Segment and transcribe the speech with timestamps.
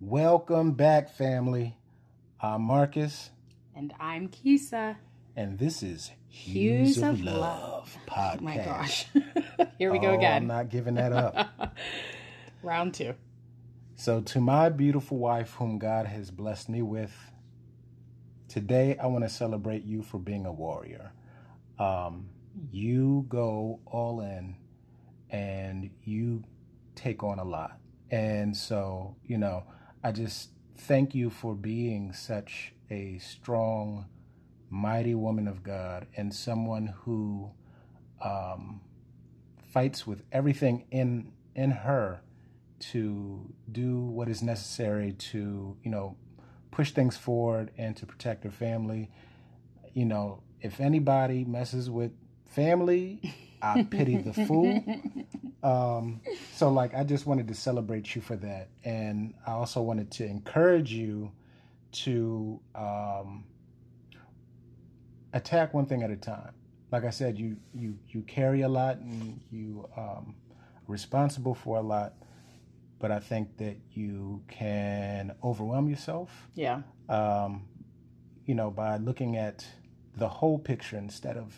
[0.00, 1.76] Welcome back, family.
[2.40, 3.30] I'm Marcus,
[3.74, 4.96] And I'm Kisa.
[5.36, 8.36] and this is Hues, Hues of, of Love, podcast.
[8.40, 9.06] Oh my gosh.
[9.78, 10.42] Here we go again.
[10.42, 11.76] I'm not giving that up.
[12.62, 13.14] Round two.
[13.96, 17.14] so, to my beautiful wife, whom God has blessed me with,
[18.48, 21.12] today I want to celebrate you for being a warrior.
[21.78, 22.30] Um,
[22.72, 24.56] you go all in,
[25.30, 26.42] and you
[26.94, 27.78] take on a lot.
[28.10, 29.64] And so, you know,
[30.02, 34.06] I just thank you for being such a strong,
[34.70, 37.50] mighty woman of God and someone who
[38.24, 38.80] um,
[39.72, 42.22] fights with everything in in her
[42.78, 46.16] to do what is necessary to, you know,
[46.70, 49.10] push things forward and to protect her family.
[49.92, 52.12] You know, if anybody messes with
[52.46, 54.82] family, I pity the fool.
[55.62, 56.22] Um,
[56.54, 60.24] so like I just wanted to celebrate you for that, and I also wanted to
[60.24, 61.32] encourage you
[61.92, 63.44] to um,
[65.32, 66.52] attack one thing at a time.
[66.90, 70.34] Like I said, you you you carry a lot and you um,
[70.86, 72.14] responsible for a lot,
[72.98, 76.48] but I think that you can overwhelm yourself.
[76.54, 76.82] Yeah.
[77.08, 77.66] Um,
[78.46, 79.66] you know, by looking at
[80.16, 81.54] the whole picture instead of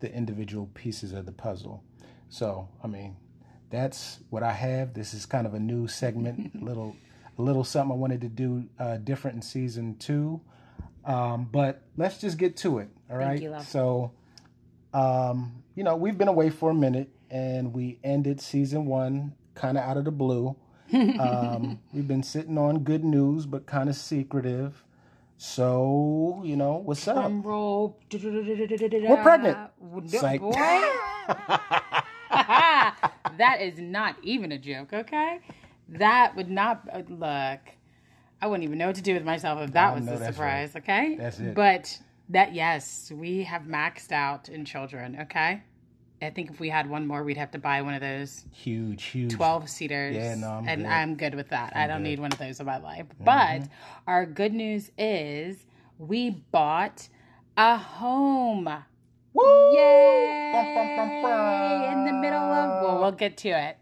[0.00, 1.82] the individual pieces of the puzzle.
[2.28, 3.16] So, I mean,
[3.70, 4.94] that's what I have.
[4.94, 6.96] This is kind of a new segment, a little,
[7.38, 10.40] a little something I wanted to do uh, different in season two.
[11.04, 12.88] Um, but let's just get to it.
[13.10, 13.40] All right.
[13.40, 13.56] you.
[13.66, 14.12] So,
[14.92, 19.78] um, you know, we've been away for a minute, and we ended season one kind
[19.78, 20.56] of out of the blue.
[20.92, 24.84] um, we've been sitting on good news, but kind of secretive.
[25.40, 27.30] So, you know, what's up?
[27.44, 27.96] Roll.
[28.12, 29.56] We're pregnant.
[30.08, 30.40] Psych.
[30.40, 30.50] Boy.
[32.30, 35.38] that is not even a joke, okay?
[35.90, 37.60] That would not look.
[38.42, 41.14] I wouldn't even know what to do with myself if that was the surprise, okay?
[41.16, 41.54] That's it.
[41.54, 45.62] But that yes, we have maxed out in children, okay?
[46.20, 49.04] I think if we had one more, we'd have to buy one of those Huge,
[49.04, 49.32] huge.
[49.32, 50.16] 12 seaters.
[50.16, 50.88] Yeah, no, I'm and good.
[50.90, 51.74] I'm good with that.
[51.76, 51.94] I don't good.
[51.96, 52.02] Mm-hmm.
[52.04, 53.06] need one of those in my life.
[53.24, 53.62] But
[54.06, 55.64] our good news is
[55.98, 57.08] we bought
[57.56, 58.68] a home.
[59.32, 59.70] Woo!
[59.74, 60.50] Yay!
[60.52, 61.98] Bum, bum, bum.
[61.98, 63.76] In the middle of, well, we'll get to it.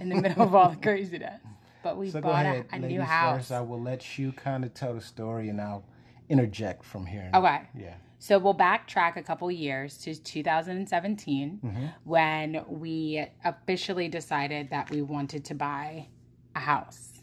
[0.00, 1.40] In the middle of all the craziness.
[1.84, 3.36] But we So go bought ahead, a, a new house.
[3.38, 3.52] first.
[3.52, 5.84] I will let you kind of tell the story, and I'll
[6.28, 7.30] interject from here.
[7.34, 7.60] Okay.
[7.78, 7.94] Yeah.
[8.26, 11.86] So we'll backtrack a couple years to 2017 Mm-hmm.
[12.04, 16.08] when we officially decided that we wanted to buy
[16.56, 17.20] a house.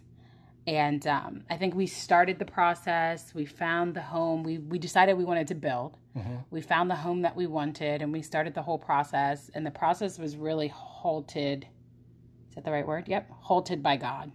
[0.68, 3.34] And um, I think we started the process.
[3.34, 4.44] We found the home.
[4.44, 5.98] We, we decided we wanted to build.
[6.16, 6.36] Mm-hmm.
[6.52, 9.50] We found the home that we wanted and we started the whole process.
[9.56, 11.66] And the process was really halted.
[12.50, 13.08] Is that the right word?
[13.08, 13.28] Yep.
[13.40, 14.32] Halted by God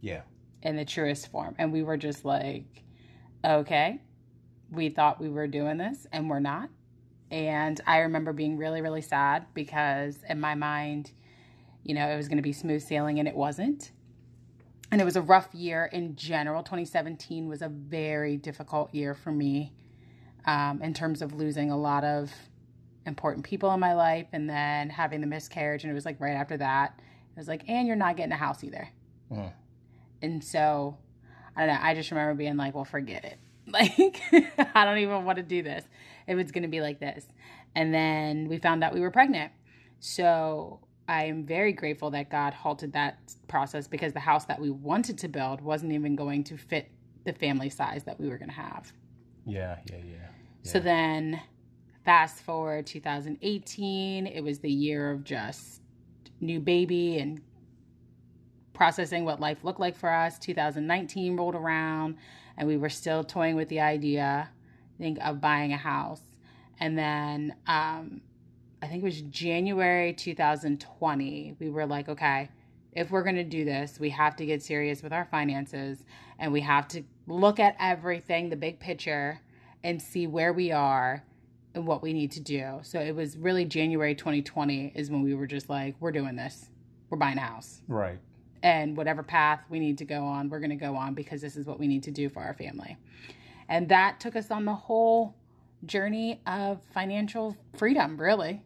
[0.00, 0.20] Yeah.
[0.62, 1.56] in the truest form.
[1.58, 2.84] And we were just like,
[3.44, 4.00] okay,
[4.72, 6.70] we thought we were doing this and we're not.
[7.30, 11.12] And I remember being really, really sad because in my mind,
[11.84, 13.92] you know, it was going to be smooth sailing and it wasn't.
[14.90, 16.62] And it was a rough year in general.
[16.62, 19.72] 2017 was a very difficult year for me
[20.46, 22.30] um, in terms of losing a lot of
[23.06, 25.84] important people in my life and then having the miscarriage.
[25.84, 28.36] And it was like right after that, it was like, and you're not getting a
[28.36, 28.88] house either.
[29.30, 29.52] Mhm.
[30.20, 30.98] And so,
[31.56, 31.80] I don't know.
[31.82, 33.38] I just remember being like, well, forget it.
[33.80, 34.20] Like,
[34.74, 35.84] I don't even want to do this
[36.26, 37.26] if it's going to be like this.
[37.74, 39.52] And then we found out we were pregnant.
[40.00, 44.70] So, I am very grateful that God halted that process because the house that we
[44.70, 46.90] wanted to build wasn't even going to fit
[47.24, 48.92] the family size that we were going to have.
[49.46, 49.78] Yeah.
[49.90, 49.96] Yeah.
[50.04, 50.16] Yeah.
[50.62, 51.40] So then,
[52.04, 55.82] fast forward 2018, it was the year of just
[56.40, 57.40] new baby and
[58.72, 60.38] processing what life looked like for us.
[60.38, 62.16] 2019 rolled around,
[62.56, 64.48] and we were still toying with the idea,
[64.98, 66.22] I think, of buying a house.
[66.78, 68.20] And then, um,
[68.82, 72.50] I think it was January 2020, we were like, okay,
[72.92, 76.04] if we're going to do this, we have to get serious with our finances
[76.38, 79.40] and we have to look at everything, the big picture,
[79.84, 81.24] and see where we are
[81.74, 82.80] and what we need to do.
[82.82, 86.68] So it was really January 2020 is when we were just like, we're doing this.
[87.08, 87.82] We're buying a house.
[87.88, 88.18] Right.
[88.62, 91.56] And whatever path we need to go on, we're going to go on because this
[91.56, 92.96] is what we need to do for our family.
[93.68, 95.34] And that took us on the whole
[95.84, 98.62] journey of financial freedom, really.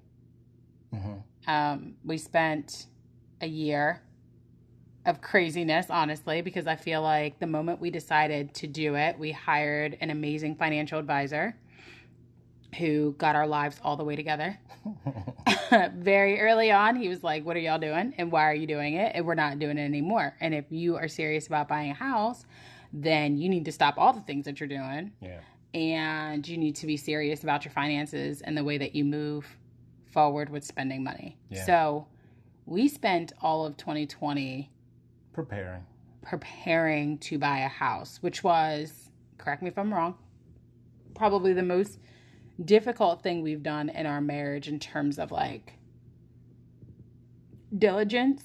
[0.95, 1.51] Mm-hmm.
[1.51, 2.87] Um, we spent
[3.41, 4.03] a year
[5.07, 9.31] of craziness, honestly, because I feel like the moment we decided to do it, we
[9.31, 11.57] hired an amazing financial advisor
[12.79, 14.59] who got our lives all the way together.
[15.95, 18.15] Very early on, he was like, What are y'all doing?
[18.19, 19.13] And why are you doing it?
[19.15, 20.35] And we're not doing it anymore.
[20.41, 22.45] And if you are serious about buying a house,
[22.93, 25.13] then you need to stop all the things that you're doing.
[25.21, 25.41] Yeah.
[25.75, 29.47] And you need to be serious about your finances and the way that you move
[30.13, 31.37] forward with spending money.
[31.51, 31.65] Yeah.
[31.67, 32.07] So
[32.65, 34.71] we spent all of 2020
[35.33, 35.85] Preparing.
[36.23, 40.15] preparing to buy a house, which was, correct me if I'm wrong,
[41.15, 41.99] probably the most
[42.65, 45.75] difficult thing we've done in our marriage in terms of like
[47.77, 48.43] diligence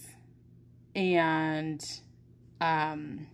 [0.96, 1.80] and
[2.60, 3.28] um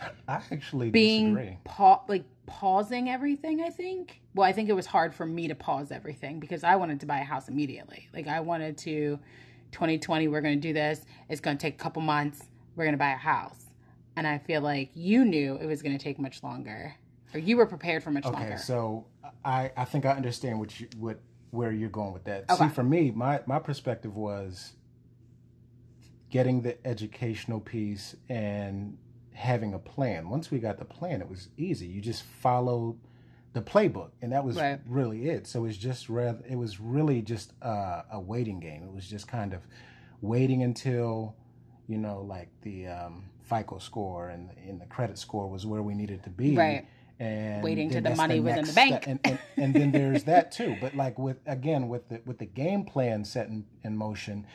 [0.00, 0.10] I
[0.52, 1.58] actually being disagree.
[1.64, 4.20] pa- like pausing everything i think.
[4.34, 7.06] Well i think it was hard for me to pause everything because i wanted to
[7.06, 8.08] buy a house immediately.
[8.14, 9.18] Like i wanted to
[9.72, 11.04] 2020 we're going to do this.
[11.28, 12.46] It's going to take a couple months.
[12.74, 13.66] We're going to buy a house.
[14.16, 16.94] And i feel like you knew it was going to take much longer
[17.34, 19.06] or you were prepared for much Okay, longer so
[19.44, 21.20] I I think I understand what you what
[21.50, 22.44] where you're going with that.
[22.50, 22.68] Okay.
[22.68, 24.72] See, for me, my my perspective was
[26.30, 28.98] getting the educational piece and
[29.32, 30.28] having a plan.
[30.28, 31.86] Once we got the plan, it was easy.
[31.86, 32.98] You just followed
[33.54, 34.78] the playbook, and that was Right.
[34.86, 35.46] really it.
[35.46, 38.82] So it's just rather it was really just uh, a waiting game.
[38.82, 39.66] It was just kind of
[40.20, 41.34] waiting until
[41.86, 45.94] you know, like the um, FICO score and and the credit score was where we
[45.94, 46.54] needed to be.
[46.54, 46.86] Right.
[47.20, 49.02] And Waiting to the money was in next the bank.
[49.02, 49.06] step.
[49.06, 50.76] And, and, and then there's that too.
[50.80, 54.46] But like with again with the with the game plan set in, in motion,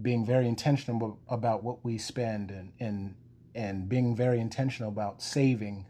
[0.00, 3.14] being very intentional about what we spend and and
[3.54, 5.86] and being very intentional about saving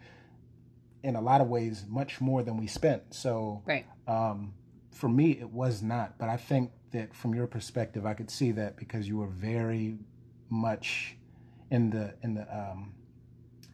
[1.02, 3.12] in a lot of ways much more than we spent.
[3.12, 4.54] So right um,
[4.92, 6.18] for me, it was not.
[6.18, 9.98] But I think that from your perspective, I could see that because you were very
[10.48, 11.16] much
[11.70, 12.94] in the in the um,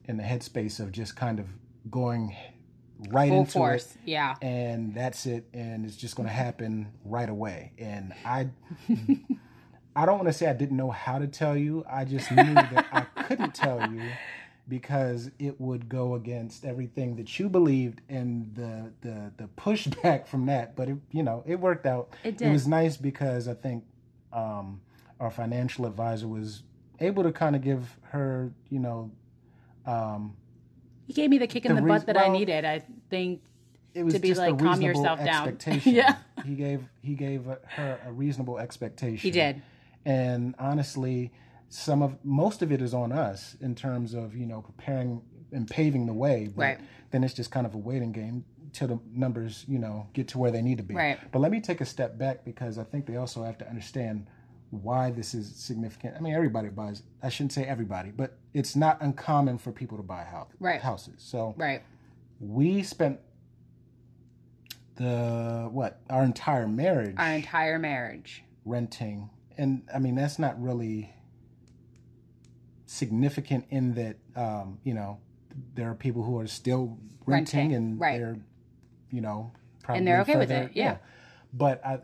[0.04, 1.46] in the headspace of just kind of
[1.90, 2.36] going
[3.10, 6.92] right full into force it, yeah and that's it, and it's just going to happen
[7.04, 7.72] right away.
[7.78, 8.48] And I.
[9.96, 11.84] I don't want to say I didn't know how to tell you.
[11.90, 14.00] I just knew that I couldn't tell you
[14.68, 20.46] because it would go against everything that you believed and the the the pushback from
[20.46, 20.76] that.
[20.76, 22.14] But it, you know, it worked out.
[22.22, 22.48] It did.
[22.48, 23.82] It was nice because I think
[24.32, 24.80] um,
[25.18, 26.62] our financial advisor was
[27.00, 29.10] able to kind of give her, you know,
[29.86, 30.36] um,
[31.08, 33.40] he gave me the kick in The the, butt that i needed i think
[33.94, 35.48] it was To be like, calm yourself down.
[35.48, 35.94] expectation.
[36.00, 36.16] Yeah.
[36.44, 37.44] he gave he gave
[37.76, 39.16] her a reasonable expectation.
[39.18, 39.60] he did
[40.04, 41.32] and honestly
[41.70, 45.22] some of most of it is on us in terms of you know preparing
[45.52, 46.78] and paving the way but Right.
[47.10, 48.44] then it's just kind of a waiting game
[48.74, 51.18] till the numbers you know get to where they need to be Right.
[51.32, 54.26] but let me take a step back because i think they also have to understand
[54.70, 59.00] why this is significant i mean everybody buys i shouldn't say everybody but it's not
[59.00, 60.80] uncommon for people to buy house, Right.
[60.80, 61.82] houses so right
[62.40, 63.18] we spent
[64.96, 71.14] the what our entire marriage our entire marriage renting and i mean that's not really
[72.86, 75.18] significant in that um, you know
[75.74, 78.18] there are people who are still renting, Renting, and right.
[78.18, 78.38] they're
[79.10, 80.96] you know probably they're okay with further- it, yeah.
[81.52, 81.98] but i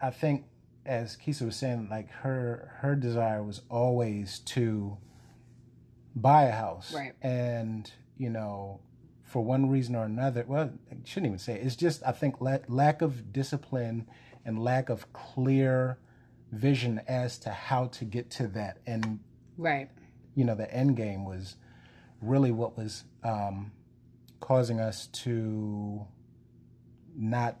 [0.00, 0.44] i think
[0.86, 4.96] as kisa was saying like her her desire was always to
[6.14, 7.12] buy a house Right.
[7.22, 8.80] and you know
[9.22, 11.66] for one reason or another well i shouldn't even say it.
[11.66, 14.06] it's just i think la- lack of discipline
[14.44, 15.98] and lack of clear
[16.52, 19.18] vision as to how to get to that and
[19.58, 19.88] right
[20.34, 21.56] you know the end game was
[22.20, 23.72] really what was um,
[24.40, 26.04] causing us to
[27.16, 27.58] not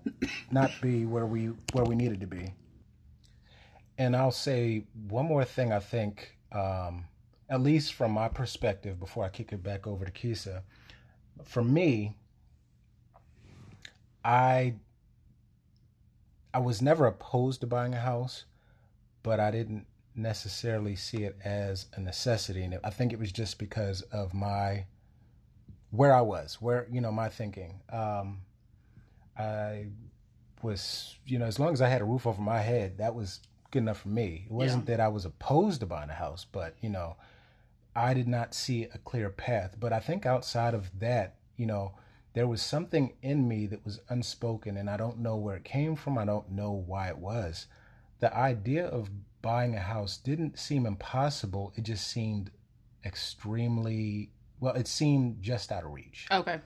[0.50, 2.54] not be where we where we needed to be
[3.98, 7.04] and i'll say one more thing i think um,
[7.50, 10.62] at least from my perspective before i kick it back over to kisa
[11.44, 12.16] for me
[14.24, 14.74] i
[16.52, 18.44] i was never opposed to buying a house
[19.22, 22.62] but i didn't necessarily see it as a necessity.
[22.62, 24.86] And i think it was just because of my
[25.90, 27.80] where i was where you know my thinking.
[27.90, 28.40] Um
[29.38, 29.86] i
[30.62, 33.40] was you know as long as i had a roof over my head that was
[33.74, 34.44] good enough for me.
[34.46, 37.16] It wasn't that i was opposed to buying a house but you know
[37.94, 39.76] i did not see a clear path.
[39.78, 41.92] But i think outside of that you know
[42.34, 45.96] there was something in me that was unspoken and i don't know where it came
[45.96, 46.16] from.
[46.16, 47.66] I don't know why it was.
[48.20, 49.10] The idea of
[49.42, 51.72] buying a house didn't seem impossible.
[51.76, 52.50] It just seemed
[53.04, 56.28] extremely well it seemed just out of reach.
[56.30, 56.60] Okay.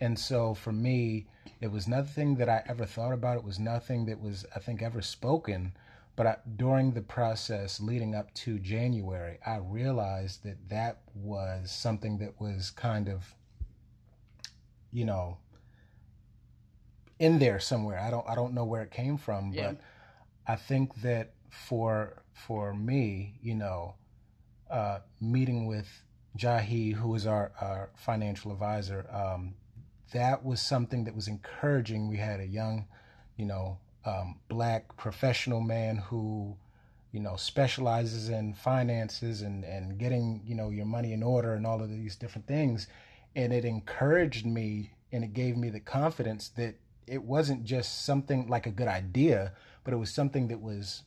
[0.00, 1.26] And so for me,
[1.60, 3.36] it was nothing that I ever thought about.
[3.36, 5.72] It was nothing that was, I think, ever spoken.
[6.16, 12.18] But I, during the process leading up to January, I realized that that was something
[12.18, 13.34] that was kind of,
[14.92, 15.38] you know,
[17.18, 17.98] in there somewhere.
[17.98, 19.72] I don't I don't know where it came from, Yeah.
[19.72, 19.80] but
[20.46, 23.94] I think that for for me, you know,
[24.70, 26.02] uh, meeting with
[26.36, 29.54] Jahi, who is our, our financial advisor, um,
[30.12, 32.08] that was something that was encouraging.
[32.08, 32.86] We had a young,
[33.36, 36.56] you know, um, black professional man who,
[37.12, 41.66] you know, specializes in finances and, and getting, you know, your money in order and
[41.66, 42.86] all of these different things.
[43.36, 48.46] And it encouraged me and it gave me the confidence that it wasn't just something
[48.48, 49.52] like a good idea,
[49.84, 51.02] but it was something that was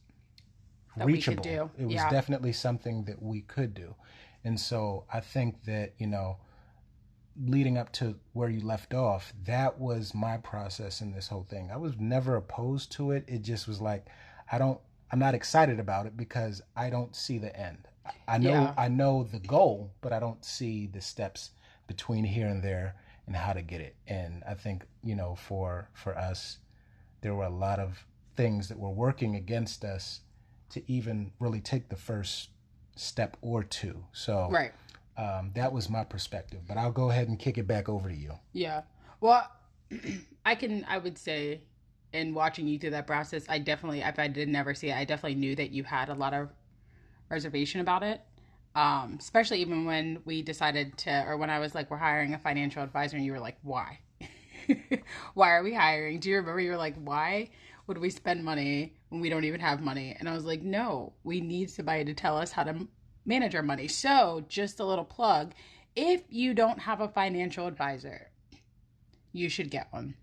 [0.96, 1.72] That reachable.
[1.78, 2.10] It was Yeah.
[2.10, 3.96] definitely something that we could do.
[4.44, 6.38] And so I think that, you know,
[7.46, 11.70] leading up to where you left off, that was my process in this whole thing.
[11.72, 13.26] I was never opposed to it.
[13.28, 14.08] It just was like,
[14.52, 14.80] I don't,
[15.12, 17.88] I'm not excited about it because I don't see the end.
[18.28, 18.74] I- know, Yeah.
[18.78, 21.52] I know the goal, but I don't see the steps
[21.88, 22.96] between here and there
[23.28, 23.96] and how to get it.
[24.08, 26.58] And I think, you know, for, for us,
[27.22, 30.22] there were a lot of things that were working against us
[30.70, 32.50] to even really take the first
[32.96, 34.04] step or two.
[34.12, 34.72] So Right.
[35.18, 36.62] Um, that was my perspective.
[36.68, 38.34] But I'll go ahead and kick it back over to you.
[38.54, 38.84] Yeah.
[39.20, 39.50] Well,
[40.46, 41.62] I can, I would say,
[42.14, 45.06] in watching you through that process, I definitely, if I did never see it, I
[45.06, 46.50] definitely knew that you had a lot of
[47.30, 48.22] reservation about it.
[48.76, 52.38] Um, especially even when we decided to, or when I was like, we're hiring a
[52.38, 54.00] financial advisor, and you were like, why?
[55.34, 56.20] why are we hiring?
[56.20, 57.50] Do you remember you were like, why
[57.88, 60.16] would we spend money when we don't even have money?
[60.20, 62.88] And I was like, no, we need somebody to tell us how to
[63.28, 63.88] m- manage our money.
[63.88, 65.54] So, just a little plug
[65.98, 68.30] if you don't have a financial advisor,
[69.34, 70.14] you should get one.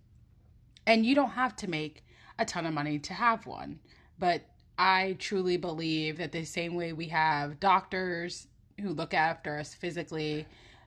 [0.86, 2.04] And you don't have to make
[2.38, 3.80] a ton of money to have one.
[4.16, 4.42] But
[4.78, 8.46] I truly believe that the same way we have doctors
[8.80, 10.46] who look after us physically,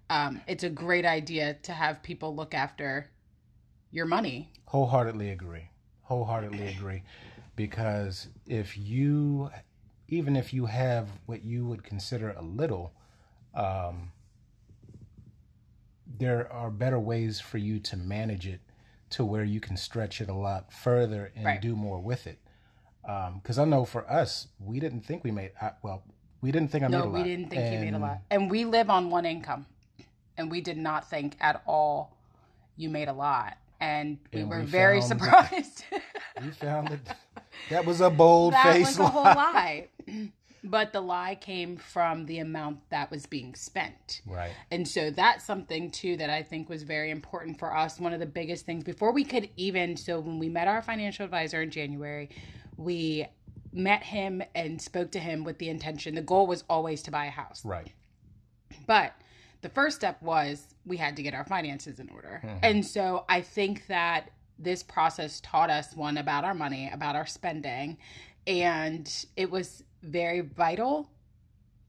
[0.09, 3.09] um, it's a great idea to have people look after
[3.91, 4.53] your money.
[4.67, 5.69] Wholeheartedly agree.
[6.03, 7.03] Wholeheartedly agree.
[7.57, 9.49] Because if you,
[10.07, 12.93] even if you have what you would consider a little,
[13.53, 14.11] um,
[16.05, 18.61] there are better ways for you to manage it
[19.09, 21.61] to where you can stretch it a lot further and Right.
[21.61, 22.39] do more with it.
[23.35, 26.03] Because I know for us, we didn't think we made, I, well,
[26.41, 27.07] we didn't think I made a lot.
[27.07, 28.19] No, we didn't think you made a lot.
[28.29, 29.65] And we live on one income.
[30.37, 32.17] And we did not think at all
[32.75, 33.57] you made a lot.
[33.79, 35.83] And we And were we very surprised.
[36.43, 37.17] We found that
[37.71, 39.87] that was a bold that face was a whole lie.
[40.63, 44.21] But the lie came from the amount that was being spent.
[44.25, 44.51] Right.
[44.71, 47.99] And so that's something too that I think was very important for us.
[47.99, 51.23] One of the biggest things before we could even, so when we met our financial
[51.23, 52.29] advisor in January,
[52.75, 53.27] we
[53.71, 56.15] met him and spoke to him with the intention.
[56.15, 57.63] The goal was always to buy a house.
[57.63, 57.91] Right.
[58.87, 59.13] But
[59.61, 62.41] the first step was we had to get our finances in order.
[62.43, 62.57] Mm-hmm.
[62.63, 67.27] And so I think that this process taught us one about our money, about our
[67.27, 67.97] spending,
[68.47, 71.09] and it was very vital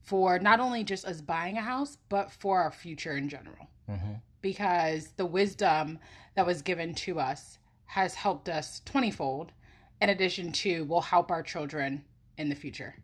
[0.01, 3.67] for not only just us buying a house, but for our future in general.
[3.87, 5.99] hmm Because the wisdom
[6.35, 9.51] that was given to us has helped us 20 fold,
[10.01, 12.03] in addition to will help our children
[12.37, 12.95] in the future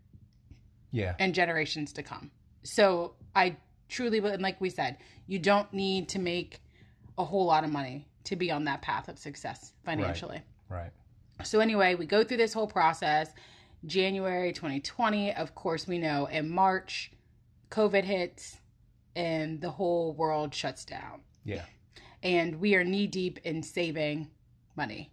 [0.92, 1.16] Yeah.
[1.20, 2.32] and generations to come.
[2.64, 3.58] So I
[3.90, 4.98] truly, and like we said,
[5.28, 6.62] you don't need to make
[7.18, 10.42] a whole lot of money to be on that path of success financially.
[10.70, 10.92] Right.
[11.44, 13.34] So anyway, we go through this whole process.
[13.86, 17.12] January 2020, of course, we know in March,
[17.70, 18.58] COVID hits
[19.16, 21.22] and the whole world shuts down.
[21.44, 21.64] Yeah.
[22.24, 24.30] And we are knee deep in saving
[24.76, 25.12] money,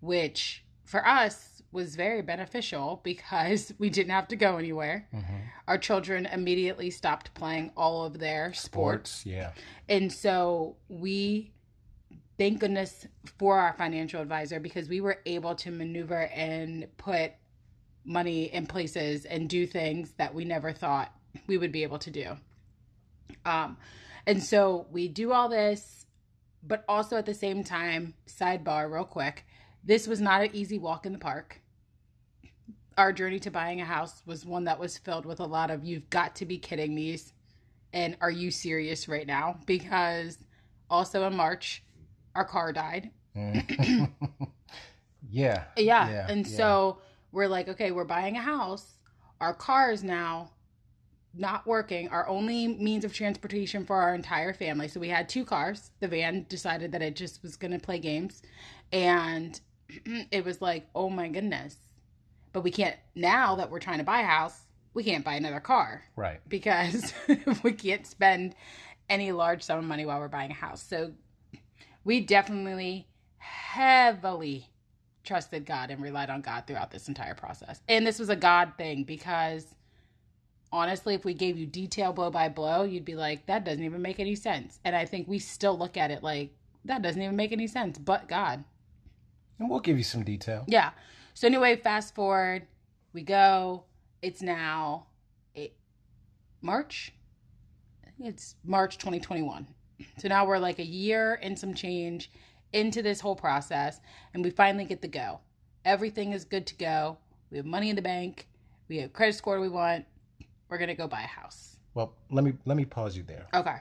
[0.00, 5.08] which for us was very beneficial because we didn't have to go anywhere.
[5.10, 5.20] hmm
[5.66, 9.10] Our children immediately stopped playing all of their sports.
[9.10, 9.26] Sports.
[9.26, 9.52] Yeah.
[9.88, 11.52] And so we
[12.38, 13.06] thank goodness
[13.38, 17.32] for our financial advisor because we were able to maneuver and put
[18.04, 21.12] money in places and do things that we never thought
[21.46, 22.36] we would be able to do.
[23.44, 23.76] Um
[24.26, 26.06] and so we do all this
[26.62, 29.44] but also at the same time sidebar real quick
[29.84, 31.60] this was not an easy walk in the park
[32.96, 35.84] our journey to buying a house was one that was filled with a lot of
[35.84, 37.18] you've got to be kidding me
[37.92, 40.38] and are you serious right now because
[40.88, 41.82] also in march
[42.34, 44.10] our car died Mhm.
[45.30, 45.64] yeah.
[45.76, 46.56] yeah, Yeah, and yeah.
[46.56, 46.98] so
[47.32, 48.98] we're like okay we're buying a house.
[49.40, 50.52] Our car is now
[51.34, 52.08] not working.
[52.08, 54.86] Our only means of transportation for our entire family.
[54.86, 55.90] So we had two cars.
[56.00, 58.42] The van decided that it just was going to play games.
[58.92, 59.58] And
[60.30, 61.76] it was like oh my goodness.
[62.52, 64.62] But we can't now that we're trying to buy a house
[64.94, 66.02] we can't buy another car.
[66.16, 66.40] Right.
[66.48, 67.12] because
[67.62, 68.54] we can't spend
[69.08, 70.82] any large sum of money while we're buying a house.
[70.82, 71.12] So
[72.04, 73.08] we definitely
[73.38, 74.68] heavily
[75.24, 77.80] trusted God and relied on God throughout this entire process.
[77.88, 79.74] And this was a God thing because
[80.72, 84.02] honestly, if we gave you detail blow by blow, you'd be like, that doesn't even
[84.02, 84.80] make any sense.
[84.84, 87.98] And I think we still look at it like, that doesn't even make any sense,
[87.98, 88.64] but God.
[89.58, 90.64] And we'll give you some detail.
[90.66, 90.90] Yeah.
[91.34, 92.66] So, anyway, fast forward,
[93.12, 93.84] we go.
[94.20, 95.06] It's now
[95.54, 95.76] it,
[96.60, 97.12] March.
[98.18, 99.66] It's March 2021.
[100.18, 102.30] So now we're like a year and some change
[102.72, 104.00] into this whole process,
[104.34, 105.40] and we finally get the go.
[105.84, 107.18] Everything is good to go.
[107.50, 108.48] We have money in the bank.
[108.88, 110.04] We have credit score we want.
[110.68, 111.76] We're gonna go buy a house.
[111.94, 113.76] Well, let me let me pause you there Okay.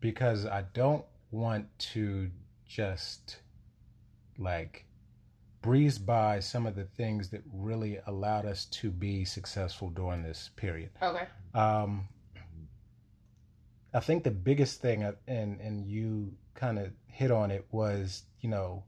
[0.00, 2.30] because I don't want to
[2.66, 3.36] just
[4.38, 4.84] like
[5.60, 10.50] breeze by some of the things that really allowed us to be successful during this
[10.56, 10.90] period.
[11.00, 11.26] Okay.
[11.54, 12.08] Um,
[13.94, 18.24] I think the biggest thing, uh, and and you kind of hit on it, was
[18.40, 18.84] you know,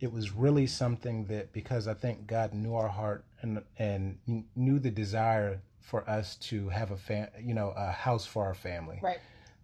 [0.00, 4.18] it was really something that because I think God knew our heart and and
[4.54, 8.54] knew the desire for us to have a fam, you know, a house for our
[8.54, 9.18] family, Right.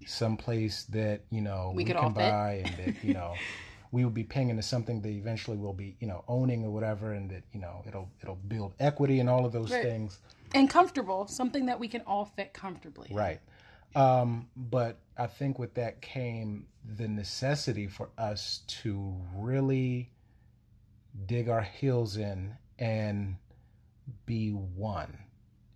[0.06, 2.14] someplace that you know We we, can fit.
[2.14, 3.38] buy and that you know.
[3.92, 7.12] We will be paying into something that eventually we'll be, you know, owning or whatever,
[7.12, 9.82] and that you know it'll it'll build equity and all of those Right.
[9.82, 10.20] things.
[10.54, 13.08] And comfortable, something that we can all fit comfortably.
[13.10, 13.40] Right.
[13.94, 16.66] Um, but I think with that came
[16.96, 20.10] the necessity for us to really
[21.26, 23.36] dig our heels in and
[24.26, 25.18] be one.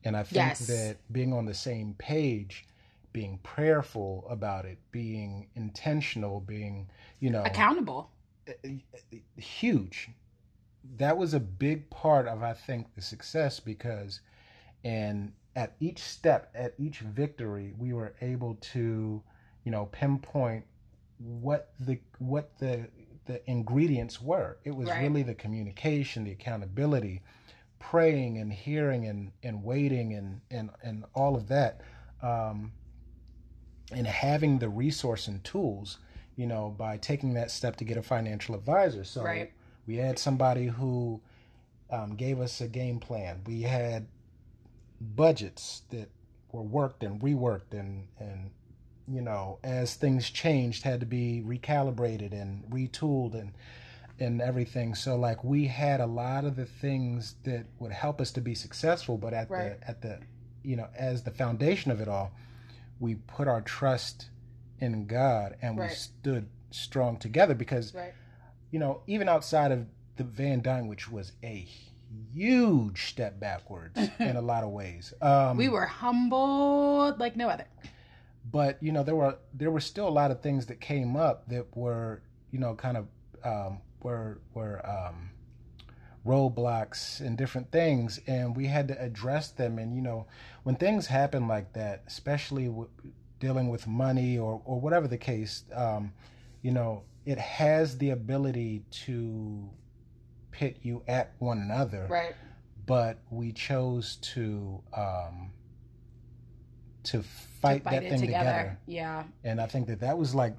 [0.04, 0.66] And I think Yes.
[0.66, 2.66] that being on the same page,
[3.12, 6.88] being prayerful about it, being intentional, being,
[7.20, 8.10] you know, Accountable.
[9.36, 10.10] huge.
[10.98, 14.20] That was a big part of I think the success because
[14.84, 19.22] and at each step, at each victory, we were able to,
[19.64, 20.64] you know, pinpoint
[21.18, 22.88] what the what the
[23.26, 24.58] the ingredients were.
[24.64, 25.02] It was Right.
[25.02, 27.22] really the communication, the accountability,
[27.78, 31.80] praying and hearing and, and waiting and, and, and all of that.
[32.22, 32.72] Um,
[33.92, 35.98] and having the resource and tools,
[36.36, 39.04] you know, by taking that step to get a financial advisor.
[39.04, 39.52] So Right.
[39.86, 41.20] we had somebody who
[41.90, 43.42] um, gave us a game plan.
[43.46, 44.06] We had
[45.00, 46.08] budgets that
[46.52, 48.50] were worked and reworked and and
[49.08, 53.52] you know as things changed had to be recalibrated and retooled and
[54.20, 58.30] and everything so like we had a lot of the things that would help us
[58.30, 59.80] to be successful but at Right.
[59.80, 60.20] the at the
[60.62, 62.32] you know as the foundation of it all
[63.00, 64.30] we put our trust
[64.80, 68.12] in God and we stood strong together because Right.
[68.70, 71.66] you know, even outside of the van dying, which was a
[72.32, 75.12] huge step backwards in a lot of ways.
[75.20, 77.66] Um, We were humbled like no other.
[78.50, 81.48] but you know, there were there were still a lot of things that came up
[81.48, 83.06] that were, you know, kind of
[83.44, 85.30] um, were were um,
[86.26, 89.78] roadblocks and different things, and we had to address them.
[89.78, 90.26] And you know,
[90.62, 92.88] when things happen like that, especially w-
[93.40, 96.12] dealing with money or or whatever the case, um,
[96.62, 99.68] you know, it has the ability to
[100.54, 102.34] pit you at one another Right.
[102.86, 105.50] but we chose to um
[107.02, 108.44] to fight, to fight that thing together.
[108.50, 108.78] together.
[108.86, 109.24] Yeah.
[109.42, 110.54] and i think that that was like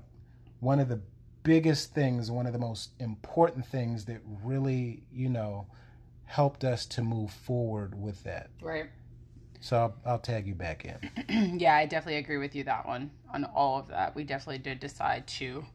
[0.60, 1.00] one of the
[1.44, 5.66] biggest things one of the most important things that really you know
[6.26, 8.88] helped us to move forward with that Right.
[9.62, 13.12] so i'll, I'll tag you back in yeah, I definitely agree with you that one
[13.34, 14.14] on all of that.
[14.16, 15.66] We definitely did decide to,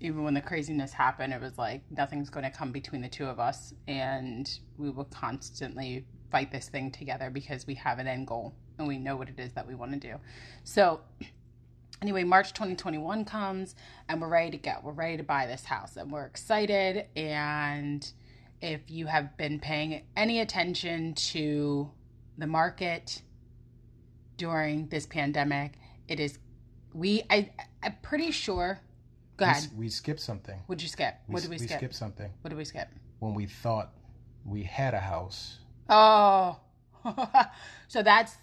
[0.00, 3.26] even when the craziness happened, it was like nothing's going to come between the two
[3.26, 8.26] of us, and we will constantly fight this thing together because we have an end
[8.26, 10.14] goal and we know what it is that we want to do.
[10.62, 11.00] So,
[12.02, 13.74] anyway, March 2021 comes
[14.08, 14.74] and we're ready to go.
[14.82, 17.06] We're ready to buy this house and we're excited.
[17.16, 18.08] And
[18.60, 21.90] if you have been paying any attention to
[22.36, 23.22] the market,
[24.38, 25.72] during this pandemic.
[26.06, 26.38] It is
[26.94, 27.50] we I
[27.82, 28.80] I'm pretty sure.
[29.38, 29.62] Go we, ahead.
[29.64, 31.14] s- we skipped something What'd you skip?
[31.26, 31.78] we, What did we, we skip?
[31.78, 32.88] skipped something What did we skip?
[33.20, 33.92] when we thought
[34.44, 36.58] we had a house Oh,
[37.88, 38.36] so that's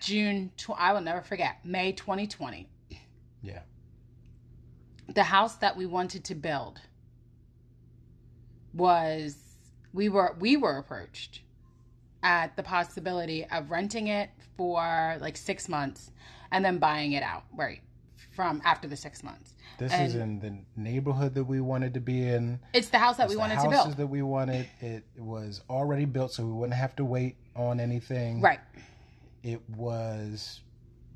[0.00, 0.50] June.
[0.56, 2.68] Tw- I will never forget May 2020.
[3.42, 3.60] yeah
[5.08, 6.80] The house that we wanted to build
[8.74, 9.36] was
[9.92, 11.42] we were we were approached
[12.22, 16.10] at the possibility of renting it for like six months
[16.50, 17.80] and then buying it out right
[18.38, 19.52] from after the six months.
[19.78, 23.16] this And- is in the neighborhood that we wanted to be in It's the house
[23.16, 23.74] that It's we wanted to build.
[23.74, 24.68] houses that we wanted.
[24.80, 28.40] It was already built, so we wouldn't have to wait on anything.
[28.40, 28.60] Right.
[29.42, 30.60] It was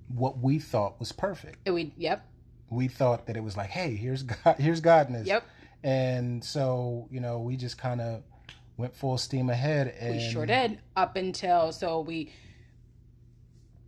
[0.08, 1.58] what we thought was perfect.
[1.64, 2.26] And we yep.
[2.70, 5.24] We thought that it was like, hey, here's God, here's godness.
[5.26, 5.44] Yep.
[5.84, 8.24] And so, you know, we just kind of
[8.76, 9.94] went full steam ahead.
[10.00, 12.32] And we sure did up until so we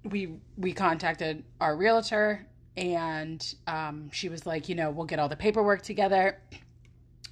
[0.04, 5.28] we we contacted our realtor and um, she was like you know we'll get all
[5.28, 6.38] the paperwork together.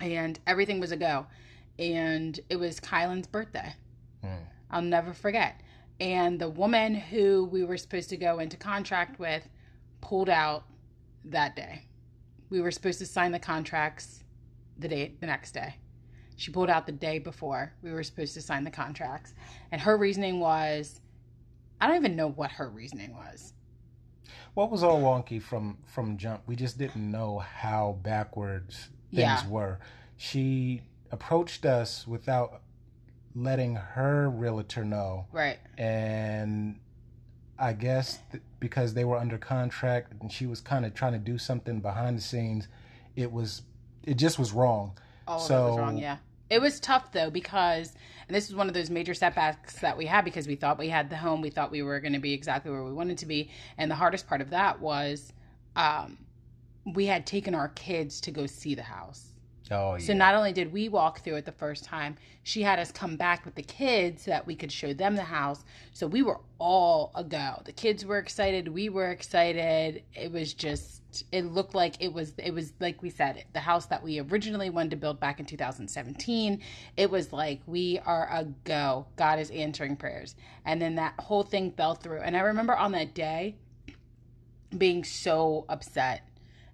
[0.01, 1.27] And everything was a go.
[1.79, 3.75] And it was kylan's birthday.
[4.25, 4.39] Mm.
[4.71, 5.61] i'll never forget.
[6.01, 9.49] And the woman who we were supposed to go into contract with
[10.01, 10.65] pulled out
[11.25, 11.87] that day.
[12.51, 14.25] We were supposed to sign the contracts
[14.79, 15.77] the day the next day.
[16.37, 19.35] She pulled out the day before we were supposed to sign the contracts.
[19.71, 21.01] And her reasoning was
[21.81, 23.53] i don't even know what her reasoning was
[24.55, 26.43] What was all wonky from from jump?
[26.47, 29.47] We just didn't know how backwards things Yeah.
[29.49, 29.79] were.
[30.17, 32.61] She approached us without
[33.35, 36.79] letting her realtor know, right and
[37.59, 41.19] I guess th- because they were under contract and she was kind of trying to
[41.19, 42.69] do something behind the scenes,
[43.17, 43.63] it was
[44.05, 44.99] it just was wrong.
[45.27, 46.17] all of it So- was wrong yeah
[46.53, 47.95] it was tough though because
[48.29, 50.91] and this was one of those major setbacks that we had because we thought we
[50.91, 53.25] had the home we thought we were going to be exactly where we wanted to
[53.27, 55.33] be and the hardest part of that was
[55.77, 56.19] um,
[56.95, 59.32] we had taken our kids to go see the house
[59.73, 60.07] Oh yeah.
[60.07, 63.17] So not only did we walk through it the first time, she had us come
[63.17, 65.65] back with the kids so that we could show them the house.
[65.93, 67.63] So we were all a go.
[67.65, 70.03] The kids were excited, we were excited.
[70.15, 73.87] It was just it looked like it was it was like we said, the house
[73.87, 76.61] that we originally wanted to build back in 2017.
[76.97, 79.07] It was like we are a go.
[79.17, 80.35] God is answering prayers.
[80.65, 82.21] And then that whole thing fell through.
[82.21, 83.57] And I remember on that day
[84.77, 86.27] being so upset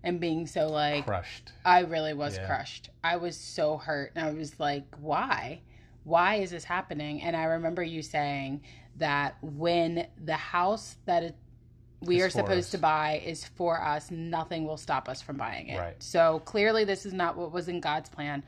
[0.02, 1.52] and being so like crushed.
[1.64, 2.46] I really was Yeah.
[2.46, 2.90] crushed.
[3.02, 4.12] I was so hurt.
[4.14, 5.60] And I was like, why?
[6.04, 7.20] Why is this happening?
[7.22, 8.62] And I remember you saying
[8.96, 11.36] that when the house that it,
[12.00, 12.70] we It's are supposed us.
[12.70, 15.78] to buy is for us, nothing will stop us from buying it.
[15.78, 16.00] Right.
[16.02, 18.44] So clearly, this is not what was in God's plan.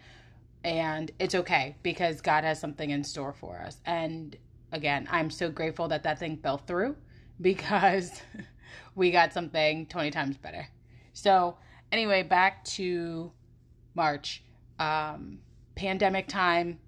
[0.63, 3.81] And it's okay because God has something in store for us.
[3.87, 4.37] And
[4.73, 6.97] again, I'm so grateful that that thing fell through
[7.41, 8.23] because
[8.95, 10.69] we got something 20 times better.
[11.23, 11.59] So,
[11.93, 13.31] anyway, back to
[13.95, 14.43] March.
[14.79, 15.41] Um,
[15.75, 16.79] pandemic time,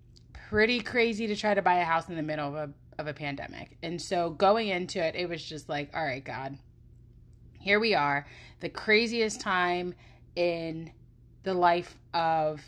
[0.48, 3.12] pretty crazy to try to buy a house in the middle of a, of a
[3.12, 3.76] pandemic.
[3.82, 6.56] And so, going into it, it was just like, all right, God,
[7.58, 8.26] here we are,
[8.60, 9.94] the craziest time
[10.34, 10.90] in
[11.42, 12.62] the life of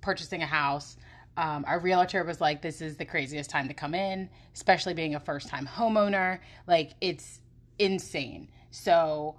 [0.00, 0.96] purchasing a house.
[1.36, 5.16] Um, our realtor was like, This is the craziest time to come in, especially being
[5.16, 6.38] a first time homeowner.
[6.66, 7.40] Like, it's
[7.78, 8.48] insane.
[8.70, 9.36] So,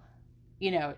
[0.59, 0.93] you know,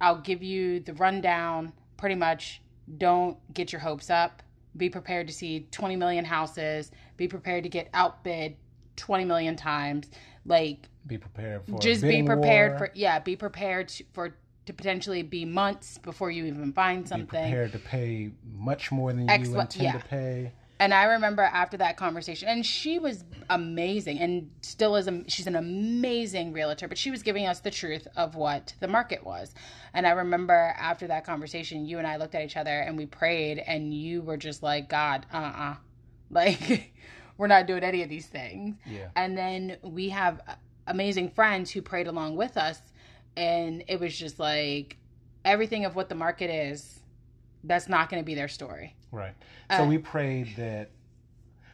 [0.00, 2.62] I'll give you the rundown pretty much.
[2.98, 4.42] Don't get your hopes up.
[4.76, 6.90] Be prepared to see 20 million houses.
[7.16, 8.56] Be prepared to get outbid
[8.96, 10.08] 20 million times.
[10.44, 12.78] Like, Be prepared for just be prepared war.
[12.78, 17.26] for yeah be prepared to, for to potentially be months before you even find something.
[17.26, 19.92] be prepared to pay much more than Ex- you intend yeah.
[19.92, 20.52] to pay.
[20.78, 25.46] And i remember after that conversation and she was amazing and still is a, she's
[25.46, 29.54] an amazing realtor but she was giving us the truth of what the market was.
[29.94, 33.06] And i remember after that conversation you and i looked at each other and we
[33.06, 35.76] prayed and you were just like god uh-uh.
[36.30, 36.92] Like
[37.38, 38.76] we're not doing any of these things.
[38.84, 39.08] Yeah.
[39.14, 40.40] and then we have
[40.88, 42.80] amazing friends who prayed along with us
[43.36, 44.96] and it was just like
[45.44, 47.00] everything of what the market is
[47.66, 49.34] that's not going to be their story Right.
[49.70, 50.90] So Uh, we prayed that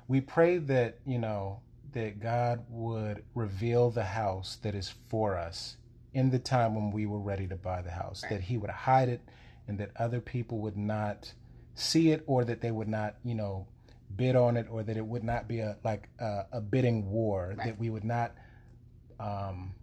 [0.09, 1.61] we prayed that, you know,
[1.93, 5.77] that God would reveal the house that is for us
[6.13, 8.23] in the time when we were ready to buy the house.
[8.23, 8.31] Right.
[8.31, 9.21] That he would hide it
[9.67, 11.33] and that other people would not
[11.75, 13.67] see it or that they would not, you know,
[14.15, 17.55] bid on it or that it would not be a like a, a bidding war
[17.57, 17.69] Right.
[17.69, 18.35] that we would not
[19.19, 19.75] um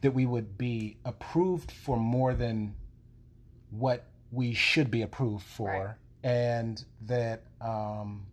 [0.00, 2.74] that we would be approved for more than
[3.70, 6.30] what we should be approved for Right.
[6.30, 8.26] and that um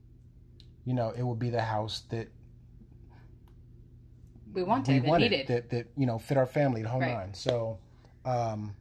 [0.86, 2.28] you know it would be the house that
[4.54, 7.00] we wanted we and wanted needed that that you know fit our family the whole
[7.02, 7.14] Right.
[7.14, 7.80] nine so
[8.26, 8.76] um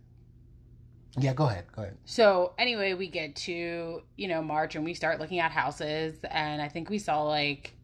[1.19, 4.95] yeah go ahead go ahead So anyway, we get to you know March and we
[4.95, 7.75] start looking at houses, and I think we saw like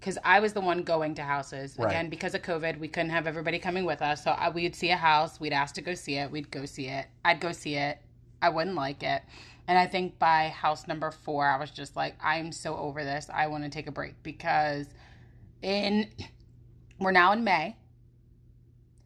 [0.00, 1.88] because I was the one going to houses Right.
[1.88, 2.78] again because of COVID.
[2.78, 5.74] We couldn't have everybody coming with us, so I, we'd see a house, we'd ask
[5.76, 7.06] to go see it, we'd go see it.
[7.24, 7.98] I'd go see it,
[8.44, 9.22] I wouldn't like it,
[9.66, 13.28] and I think by house number four, I was just like, I'm so over this.
[13.32, 14.86] I want to take a break because
[15.62, 16.08] in
[16.98, 17.76] we're now in May,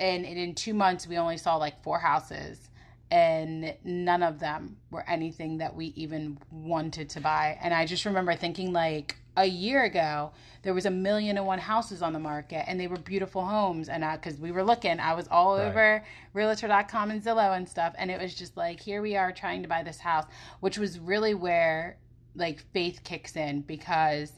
[0.00, 2.70] and, and in two months we only saw like four houses.
[3.10, 7.58] And none of them were anything that we even wanted to buy.
[7.62, 11.60] And i just remember thinking like a year ago there was a million and one
[11.60, 14.98] houses on the market and they were beautiful homes and I, because we were looking
[15.00, 15.68] i was all Right.
[15.68, 19.62] over realtor.com and zillow and stuff and it was just like here we are trying
[19.62, 20.24] to buy this house
[20.60, 21.98] which was really where
[22.34, 24.32] like faith kicks in because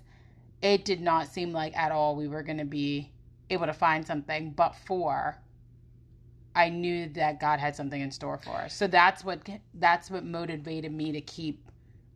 [0.62, 3.10] it did not seem like at all we were going to be
[3.48, 5.38] able to find something but for
[6.54, 9.40] i knew that god had something in store for us so that's what
[9.74, 11.69] that's what motivated me to keep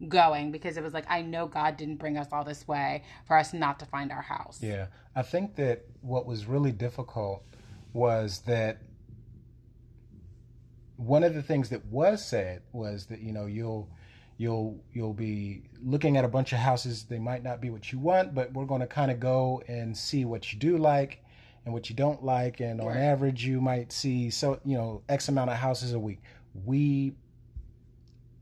[0.08, 3.36] going because it was like i know god didn't bring us all this way for
[3.36, 4.58] us not to find our house.
[4.62, 4.86] Yeah,
[5.16, 7.42] I think that what was really difficult
[7.92, 8.78] was that
[10.96, 13.88] one of the things that was said was that you know you'll
[14.36, 17.04] you'll you'll be looking at a bunch of houses.
[17.04, 19.96] They might not be what you want but we're going to kind of go and
[19.96, 21.22] see what you do like
[21.64, 22.96] and what you don't like and on Right.
[22.98, 26.20] average you might see so you know x amount of houses a week.
[26.64, 27.14] We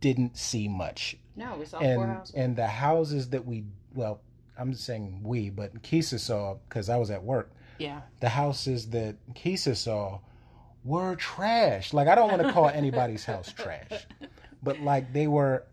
[0.03, 1.17] didn't see much.
[1.35, 4.21] No we saw and and the houses that we well
[4.59, 7.51] i'm saying we but Kisa saw because i was at work.
[7.79, 8.03] Yeah.
[8.21, 10.21] The houses that Kisa saw
[10.85, 11.95] were trash.
[11.95, 14.07] Like i don't want to call anybody's house trash
[14.63, 15.65] but like they were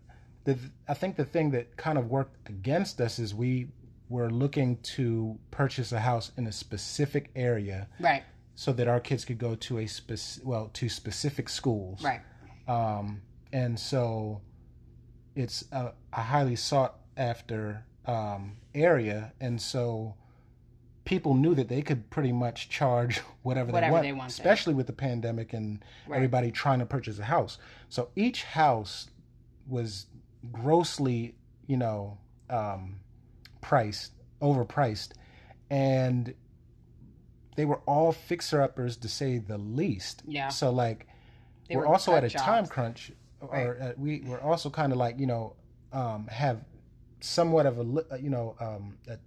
[0.45, 3.67] the i think the thing that kind of worked against us is we
[4.09, 8.23] were looking to purchase a house in a specific area right.
[8.55, 12.03] so that our kids could go to a spec well to specific schools.
[12.03, 12.21] Right.
[12.67, 14.41] Um, and so
[15.35, 20.15] it's a, a highly sought after um, area, and so
[21.05, 24.29] people knew that they could pretty much charge whatever, Whatever they want, they wanted.
[24.31, 26.17] especially with the pandemic and Right.
[26.17, 27.57] everybody trying to purchase a house.
[27.89, 29.09] So each house
[29.67, 30.05] was
[30.51, 31.35] grossly,
[31.67, 32.17] you know,
[32.49, 32.99] um,
[33.61, 35.11] priced, overpriced,
[35.69, 36.33] and
[37.55, 40.21] they were all fixer uppers to say the least.
[40.27, 40.47] Yeah.
[40.49, 41.07] So like
[41.67, 42.69] They we're also at a time jobs.
[43.41, 45.55] Or uh, we we're also kind of like you know
[45.93, 46.63] um, have
[47.21, 49.17] somewhat of a uh, you know um, a,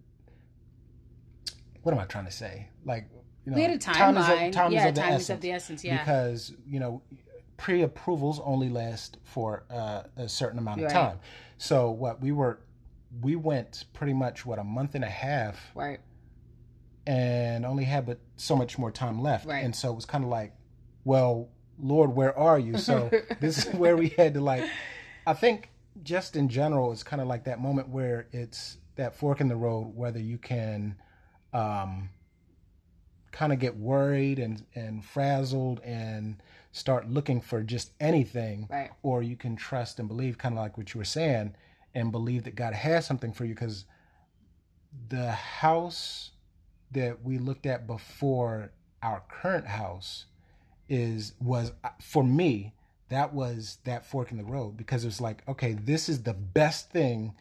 [1.83, 2.69] what am I trying to say?
[2.85, 3.09] Like
[3.45, 5.41] you know, we had a timeline time is yeah of the time is essence of
[5.41, 7.03] the essence yeah because you know
[7.57, 10.93] pre-approvals only last for uh, a certain amount of Right.
[10.93, 11.19] time.
[11.59, 12.61] So what we were
[13.21, 16.01] we went pretty much what a month and a half right
[17.07, 19.47] and only had but so much more time left.
[19.47, 19.65] Right.
[19.65, 20.55] And so it was kind of like,
[21.05, 21.49] well,
[21.83, 22.79] Lord, where are you?
[22.79, 24.65] So this is where we had to like,
[25.27, 25.69] I think
[26.03, 29.57] just in general, it's kind of like that moment where it's that fork in the
[29.57, 30.95] road, whether you can
[31.53, 32.09] um,
[33.33, 36.37] kind of get worried and, and frazzled and
[36.71, 40.79] start looking for just anything, right or you can trust and believe, kind of like
[40.79, 41.55] what you were saying,
[41.95, 43.85] and believe that God has something for you because
[45.09, 46.31] the house
[46.93, 50.27] that we looked at before our current house
[50.89, 52.73] is was uh, for me
[53.09, 56.35] that was that fork in the road because it was like okay this is the
[56.35, 57.35] best thing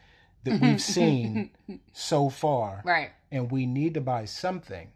[0.44, 0.66] that mm-hmm.
[0.66, 1.50] we've seen
[1.94, 4.90] so far right and we need to buy something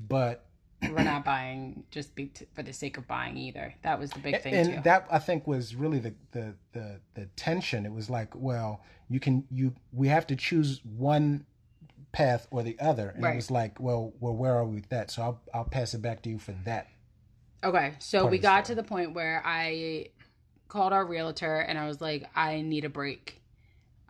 [0.00, 0.44] but
[0.90, 4.20] we're not buying just be t- for the sake of buying either that was the
[4.20, 7.84] big thing and too that I think was really the, the the the tension.
[7.84, 11.46] It was like, well, you can you we have to choose one
[12.12, 13.32] path or the other, and Right.
[13.32, 15.10] it was like, well, well, where are we with that?
[15.10, 16.88] So I'll I'll pass it back to you for that.
[17.64, 20.10] Okay, so we got to the point where I
[20.68, 23.42] called our realtor and I was like, I need a break.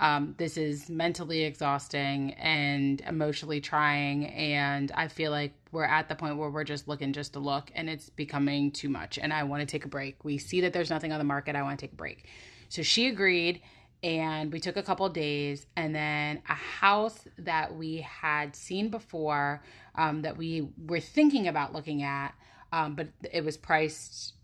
[0.01, 6.15] Um, this is mentally exhausting and emotionally trying, and I feel like we're at the
[6.15, 9.19] point where we're just looking just to look, and it's becoming too much.
[9.19, 10.25] And I want to take a break.
[10.25, 11.57] We see that there's nothing on the market.
[11.57, 12.29] I want to take a break.
[12.69, 13.61] So she agreed,
[14.05, 19.65] and we took a couple days, and then a house that we had seen before,
[19.97, 22.35] um, that we were thinking about looking at,
[22.72, 24.35] um, but it was priced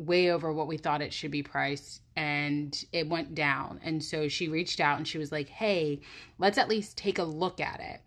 [0.00, 3.80] way over what we thought it should be priced and it went down.
[3.82, 6.00] And so she reached out and she was like hey
[6.38, 8.00] let's at least take a look at it.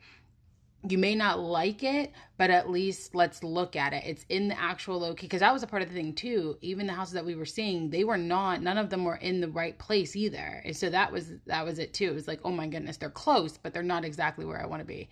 [0.89, 4.04] You may not like it but at least let's look at it.
[4.06, 6.58] It's in the actual location because that was a part of the thing too.
[6.62, 9.39] Even the houses that we were seeing they were not none of them were in
[9.39, 10.62] the right place either.
[10.65, 12.10] And so that was that was it too.
[12.10, 14.82] It was like oh my goodness they're close but they're not exactly where i want
[14.82, 15.10] to be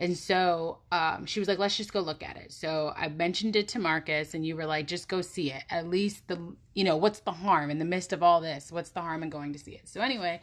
[0.00, 2.52] and so um, she was like, let's just go look at it.
[2.52, 5.64] So I mentioned it to Marcus, and you were like, just go see it.
[5.70, 8.70] At least the, you know, what's the harm in the midst of all this?
[8.70, 9.88] What's the harm in going to see it?
[9.88, 10.40] So anyway,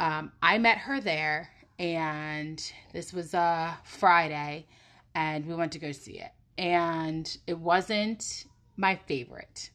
[0.00, 2.62] um, I met her there, and
[2.94, 4.66] this was uh, Friday,
[5.14, 6.30] and we went to go see it.
[6.56, 8.46] And it wasn't
[8.78, 9.70] my favorite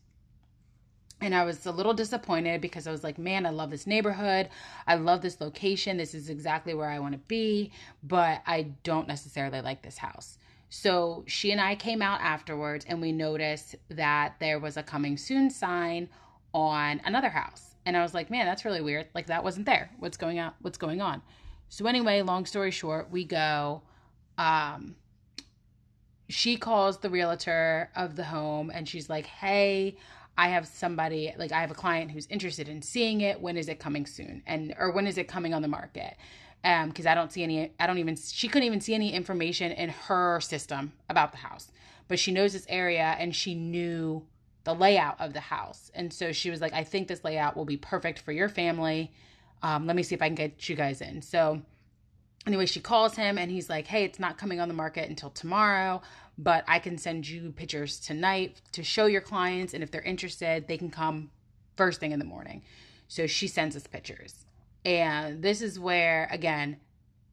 [1.22, 4.50] and I was a little disappointed because I was like, man, I love this neighborhood.
[4.88, 5.98] I love this location.
[5.98, 7.72] This is exactly where I want to be,
[8.04, 10.40] but I don't necessarily like this house.
[10.70, 15.18] So she and I came out afterwards and we noticed that there was a coming
[15.18, 16.10] soon sign
[16.54, 17.76] on another house.
[17.86, 19.08] And I was like, man, that's really weird.
[19.14, 19.92] Like that wasn't there.
[20.00, 20.54] What's going on?
[20.62, 21.22] What's going on?
[21.70, 23.84] So anyway, long story short, we go.
[24.38, 24.96] Um,
[26.30, 29.98] she calls the realtor of the home and she's like, "Hey,
[30.38, 33.42] I have somebody like I have a client who's interested in seeing it.
[33.42, 34.44] When is it coming soon?
[34.46, 36.16] And or when is it coming on the market?"
[36.64, 37.72] Um, because I don't see any.
[37.80, 38.16] I don't even.
[38.16, 41.72] She couldn't even see any information in her system about the house,
[42.08, 44.26] but she knows this area and she knew
[44.64, 47.66] the layout of the house, and so she was like, "I think this layout will
[47.66, 49.12] be perfect for your family."
[49.64, 51.22] Um, let me see if I can get you guys in.
[51.22, 51.62] So
[52.48, 55.30] anyway, she calls him and he's like, Hey, it's not coming on the market until
[55.30, 56.02] tomorrow,
[56.38, 59.74] but I can send you pictures tonight to show your clients.
[59.74, 61.30] And if they're interested, they can come
[61.76, 62.64] first thing in the morning.
[63.08, 64.46] So she sends us pictures.
[64.86, 66.78] And this is where, again,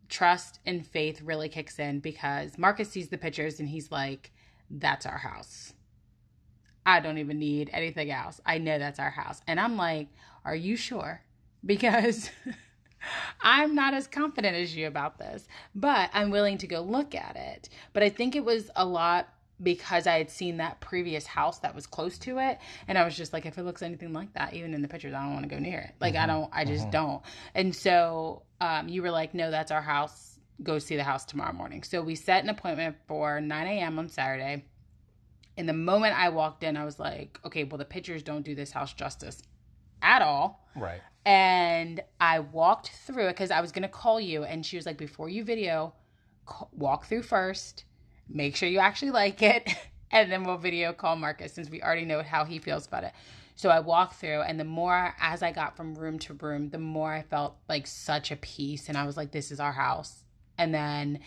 [0.09, 4.33] trust and faith really kicks in because Marcus sees the pictures and he's like,
[4.71, 5.73] That's our house.
[6.85, 8.41] I don't even need anything else.
[8.47, 9.41] I know that's our house.
[9.47, 10.09] And I'm like,
[10.45, 11.23] Are you sure?
[11.67, 12.31] Because
[13.41, 17.37] I'm not as confident as you about this, but I'm willing to go look at
[17.37, 17.69] it.
[17.93, 19.29] But I think it was a lot
[19.63, 22.59] because I had seen that previous house that was close to it.
[22.87, 25.15] And I was just like, if it looks anything like that, even in the pictures,
[25.15, 25.95] I don't want to go near it.
[26.01, 26.23] Like, mm-hmm.
[26.23, 26.91] I don't, I just mm-hmm.
[26.91, 27.23] don't.
[27.55, 30.39] And so um, you were like, no, that's our house.
[30.63, 31.83] Go see the house tomorrow morning.
[31.83, 33.99] So we set an appointment for 9 a.m.
[33.99, 34.65] on Saturday.
[35.57, 38.55] And the moment I walked in, I was like, okay, well, the pictures don't do
[38.55, 39.43] this house justice
[40.03, 40.67] at all.
[40.77, 41.01] Right.
[41.25, 44.45] And I walked through it because I was going to call you.
[44.45, 45.93] And she was like, before you video,
[46.73, 47.85] walk through first,
[48.29, 49.69] make sure you actually like it.
[50.11, 53.13] And then we'll video call Marcus since we already know how he feels about it.
[53.57, 56.79] So I walked through, and the more as I got from room to room, the
[56.79, 58.89] more I felt like such a peace.
[58.89, 60.25] And I was like, this is our house.
[60.57, 61.21] And then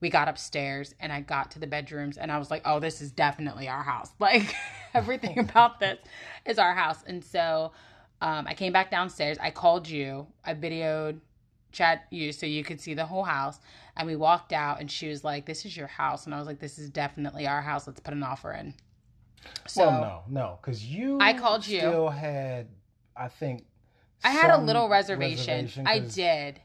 [0.00, 3.00] we got upstairs and I got to the bedrooms and I was like, oh, this
[3.00, 4.10] is definitely our house.
[4.20, 4.54] Like
[4.92, 5.98] everything about this
[6.44, 7.02] is our house.
[7.06, 7.72] And so
[8.20, 9.38] um, I came back downstairs.
[9.40, 10.26] I called you.
[10.44, 11.20] I videoed
[11.74, 13.58] chat you so you could see the whole house.
[13.96, 16.46] And we walked out, and she was like, "This is your house," and I was
[16.46, 17.86] like, "This is definitely our house.
[17.86, 18.74] Let's put an offer in."
[19.66, 21.18] So well, no, no, because you.
[21.20, 21.78] I called you.
[21.78, 22.68] Still had,
[23.16, 23.66] I think.
[24.24, 25.66] I had a little reservation.
[25.66, 26.60] reservation I did.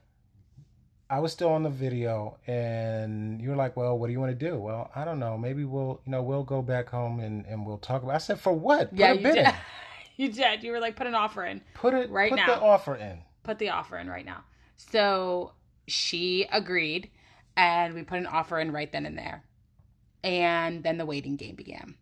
[1.11, 4.37] I was still on the video, and you were like, "Well, what do you want
[4.37, 5.37] to do?" Well, I don't know.
[5.37, 8.15] Maybe we'll, you know, we'll go back home and, and we'll talk about.
[8.15, 8.89] I said, "For what?
[8.91, 9.47] Put yeah, you did.
[10.19, 10.63] You did.
[10.65, 11.61] You were like, put an offer in.
[11.75, 12.47] Put it right put now.
[12.47, 13.19] Put the offer in.
[13.43, 14.43] Put the offer in right now.
[14.75, 15.53] So
[15.87, 17.09] she agreed,
[17.55, 19.45] and we put an offer in right then and there.
[20.21, 21.95] And then the waiting game began.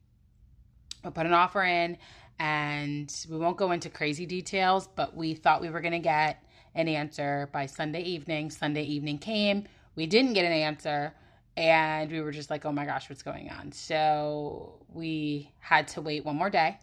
[1.06, 2.00] We put an offer in,
[2.40, 6.44] and we won't go into crazy details, but we thought we were going to get
[6.74, 8.50] an answer by Sunday evening.
[8.50, 9.66] Sunday evening came.
[9.94, 11.14] We didn't get an answer
[11.56, 13.72] and we were just like, oh my gosh, what's going on?
[13.72, 16.78] So we had to wait one more day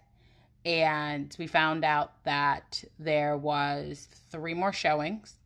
[0.64, 5.36] and we found out that there was three more showings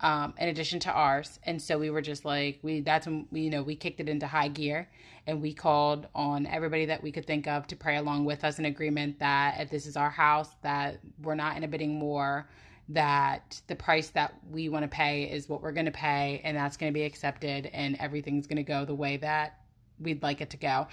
[0.00, 1.38] um, in addition to ours.
[1.44, 4.08] And so we were just like we that's when we, you know we kicked it
[4.08, 4.88] into high gear
[5.26, 8.58] and we called on everybody that we could think of to pray along with us
[8.58, 12.48] in agreement that if this is our house that we're not in a bidding war
[12.88, 16.56] that the price that we want to pay is what we're going to pay and
[16.56, 19.60] that's going to be accepted and everything's going to go the way that
[20.00, 20.86] we'd like it to go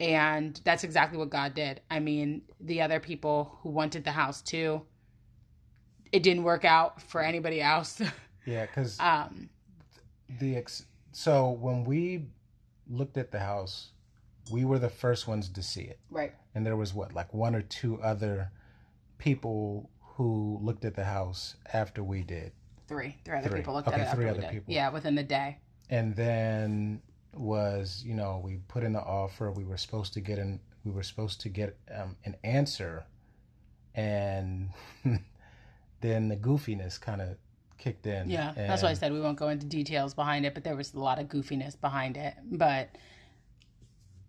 [0.00, 1.80] and that's exactly what God did.
[1.90, 4.82] I mean, the other people who wanted the house too,
[6.12, 8.00] it didn't work out for anybody else.
[8.46, 9.48] yeah, because um,
[10.38, 12.26] the ex- so when we
[12.88, 13.90] looked at the house,
[14.50, 15.98] we were the first ones to see it.
[16.10, 16.32] Right.
[16.54, 18.50] And there was what, like one or two other
[19.18, 22.52] people who looked at the house after we did.
[22.86, 23.16] Three.
[23.24, 23.60] Three other three.
[23.60, 24.16] people looked okay, at it.
[24.16, 24.72] Three other people.
[24.72, 25.58] Yeah, within the day.
[25.90, 27.02] And then
[27.38, 30.90] was you know we put in the offer we were supposed to get an we
[30.90, 33.04] were supposed to get um, an answer
[33.94, 34.70] and
[36.00, 37.36] then the goofiness kind of
[37.76, 38.28] kicked in.
[38.28, 39.12] Yeah that's why i said.
[39.12, 42.16] We won't go into details behind it but there was a lot of goofiness behind
[42.16, 42.34] it.
[42.50, 42.90] But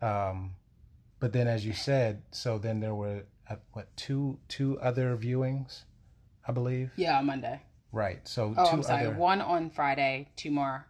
[0.02, 0.56] um
[1.20, 5.84] but then as you said so then there were uh, what two two other viewings
[6.48, 6.92] i believe?
[6.96, 7.62] Yeah on monday.
[7.92, 9.08] Right so oh, two I'm sorry.
[9.08, 9.16] Other...
[9.16, 10.88] one on friday two more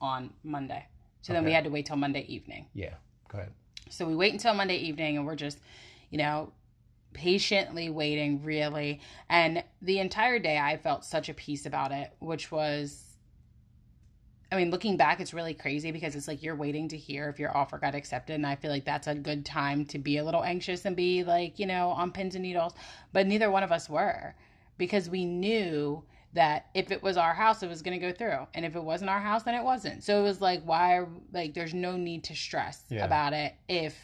[0.00, 0.86] on monday
[1.22, 1.38] so okay.
[1.38, 2.66] then we had to wait till Monday evening.
[2.74, 2.94] Yeah.
[3.28, 3.52] Go ahead.
[3.88, 5.58] So we wait until Monday evening and we're just,
[6.10, 6.52] you know,
[7.12, 9.00] patiently waiting, really.
[9.28, 13.12] And the entire day I felt such a peace about it, which was
[14.50, 17.38] I mean, looking back, it's really crazy because it's like you're waiting to hear if
[17.38, 18.34] your offer got accepted.
[18.34, 21.24] And I feel like that's a good time to be a little anxious and be
[21.24, 22.74] like, you know, on pins and needles.
[23.14, 24.34] But neither one of us were
[24.76, 26.04] because we knew
[26.34, 28.46] that if it was our house, it was going to go through.
[28.54, 30.02] And if it wasn't our house, then it wasn't.
[30.02, 33.04] So it was like, why, like, there's no need to stress yeah.
[33.04, 33.98] about it if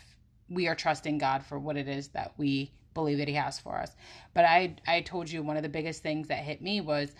[0.50, 3.76] we are trusting God for what it is that we believe that He has for
[3.76, 3.96] us.
[4.34, 7.14] But I, I told you one of the biggest things that hit me was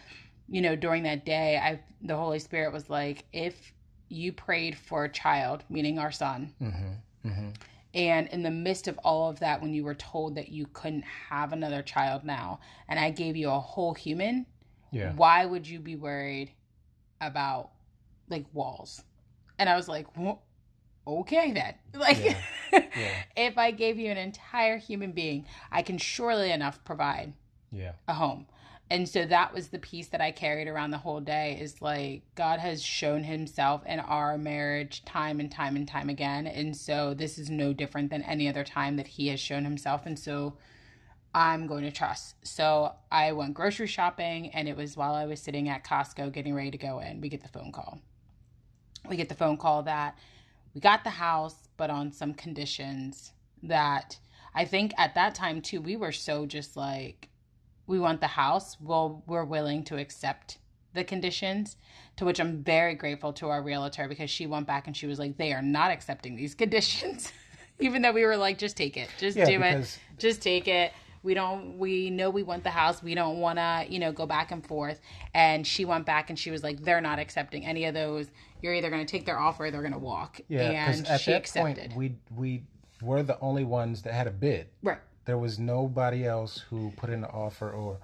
[0.48, 3.72] you know, during that day, I the Holy Spirit was like, if
[4.08, 7.28] you prayed for a child, meaning our son, Mm-hmm.
[7.28, 7.48] Mm-hmm.
[7.94, 11.04] and in the midst of all of that, when you were told that you couldn't
[11.28, 14.46] have another child now, and I gave you a whole human,
[14.90, 15.12] Yeah.
[15.14, 16.52] why would you be worried
[17.20, 17.70] about
[18.28, 19.02] like walls?
[19.58, 20.38] And I was like, "Wha-
[21.06, 21.74] okay then.
[21.98, 22.36] Like, Yeah.
[22.72, 23.14] Yeah.
[23.36, 27.32] if I gave you an entire human being, I can surely enough provide
[27.72, 27.92] Yeah.
[28.06, 28.46] a home.
[28.90, 32.22] And so that was the piece that I carried around the whole day is like
[32.34, 36.46] God has shown himself in our marriage time and time and time again.
[36.46, 40.06] And so this is no different than any other time that he has shown himself.
[40.06, 40.56] And so
[41.38, 42.34] I'm going to trust.
[42.42, 46.52] So I went grocery shopping and it was while I was sitting at Costco getting
[46.52, 48.00] ready to go in, we get the phone call.
[49.08, 50.18] We get the phone call that
[50.74, 54.18] we got the house, but on some conditions that
[54.52, 57.28] I think at that time too, we were so just like,
[57.86, 58.76] we want the house.
[58.80, 60.58] Well, we're willing to accept
[60.92, 61.76] the conditions,
[62.16, 65.20] to which I'm very grateful to our realtor because she went back and she was
[65.20, 67.32] like, they are not accepting these conditions.
[67.78, 70.92] Even though we were like, just take it, just Yeah, do it, just take it.
[71.22, 73.02] We don't, we know we want the house.
[73.02, 75.00] We don't want to, you know, go back and forth.
[75.34, 78.30] And she went back and she was like, they're not accepting any of those.
[78.62, 80.40] You're either going to take their offer or they're going to walk.
[80.48, 80.90] Yeah.
[80.90, 81.90] And at she that accepted.
[81.90, 82.62] point, we we
[83.02, 84.68] were the only ones that had a bid.
[84.82, 84.98] right.
[85.24, 87.98] There was nobody else who put in an offer or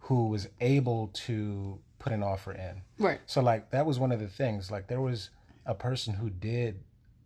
[0.00, 2.82] who was able to put an offer in.
[2.98, 3.18] Right.
[3.24, 4.70] So like that was one of the things.
[4.70, 5.30] Like there was
[5.64, 6.78] a person who did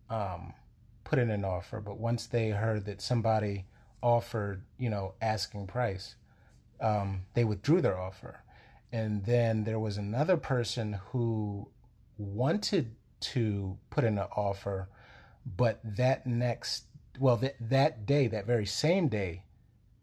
[0.09, 0.53] um,
[1.03, 3.65] put in an offer, but once they heard that somebody
[4.01, 6.15] offered, you know, asking price,
[6.79, 8.43] um, they withdrew their offer.
[8.91, 11.69] And then there was another person who
[12.17, 14.89] wanted to put in an offer,
[15.45, 16.85] but that next,
[17.19, 19.43] well, that that day, that very same day,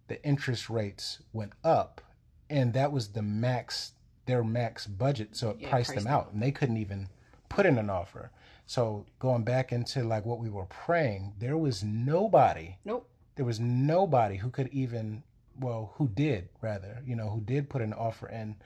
[0.08, 2.00] the interest rates went up,
[2.48, 3.92] and that was the max,
[4.26, 7.08] their max budget, so it Yeah, priced priced them out, and they couldn't even
[7.48, 8.30] put in an offer.
[8.66, 13.08] So going back into like what we were praying, there was nobody Nope.
[13.38, 15.22] There was nobody who could even
[15.60, 18.56] well who did rather you know who did put an offer in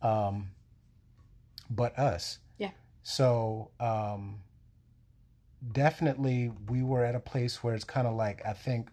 [0.00, 0.48] um
[1.68, 2.70] but us Yeah.
[3.02, 4.40] so um
[5.72, 8.90] definitely we were at a place where it's kind of like i think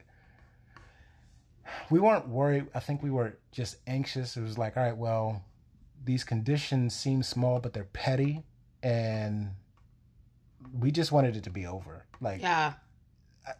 [1.89, 5.43] we weren't worried i think we were just anxious it was like all right well
[6.03, 8.43] these conditions seem small but they're petty
[8.83, 9.51] and
[10.77, 12.73] we just wanted it to be over like Yeah.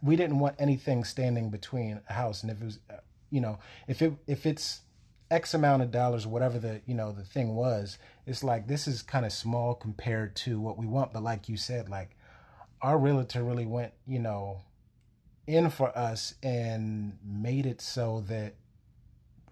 [0.02, 2.94] We didn't want anything standing between a house and if it was uh,
[3.30, 3.58] you know
[3.88, 4.80] if it if it's
[5.30, 9.02] x amount of dollars whatever the you know the thing was it's like this is
[9.02, 12.16] kind of small compared to what we want but like you said like
[12.82, 14.60] our realtor really went you know
[15.46, 18.54] in for us and made it so that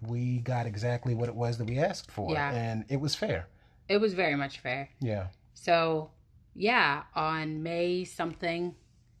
[0.01, 2.51] we got exactly what it was that we asked for Yeah.
[2.51, 3.47] and it was fair
[3.89, 4.89] It was very much fair.
[5.01, 6.11] yeah So,
[6.55, 8.75] yeah, on May something,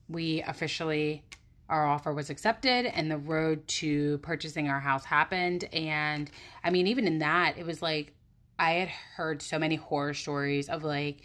[0.09, 1.23] we officially,
[1.69, 5.65] our offer was accepted and the road to purchasing our house happened.
[5.73, 6.29] And
[6.63, 8.13] I mean, even in that, it was like
[8.59, 11.21] I had heard so many horror stories of like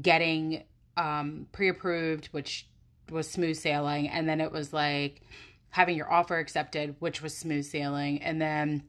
[0.00, 0.64] getting
[0.96, 2.68] um, pre approved, which
[3.10, 4.08] was smooth sailing.
[4.08, 5.22] And then it was like
[5.70, 8.22] having your offer accepted, which was smooth sailing.
[8.22, 8.84] And then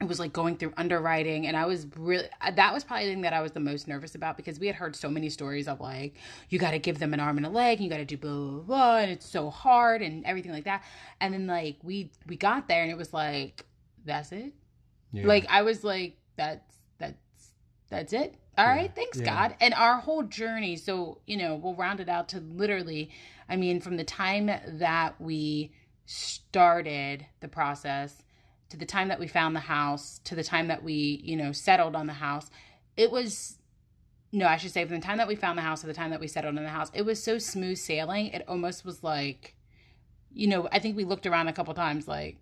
[0.00, 3.12] it was like going through underwriting and i was really uh, that was probably the
[3.12, 5.68] thing that i was the most nervous about because we had heard so many stories
[5.68, 6.14] of like
[6.48, 8.16] you got to give them an arm and a leg and you got to do
[8.16, 10.82] blah, blah blah and it's so hard and everything like that.
[11.20, 13.64] And then like we we got there and it was like
[14.04, 14.52] that's it.
[15.12, 15.26] Yeah.
[15.26, 17.52] Like i was like that's that's
[17.90, 18.36] that's it.
[18.56, 19.24] All Yeah, right thanks yeah.
[19.24, 19.56] god.
[19.60, 23.10] And our whole journey so you know we'll round it out to literally
[23.48, 25.72] i mean from the time that we
[26.06, 28.22] started the process
[28.70, 31.52] to the time that we found the house to the time that we you know
[31.52, 32.50] settled on the house
[32.96, 33.58] it was
[34.32, 36.10] no i should say from the time that we found the house to the time
[36.10, 39.54] that we settled in the house it was so smooth sailing it almost was like
[40.32, 42.38] you know i think we looked around a couple times like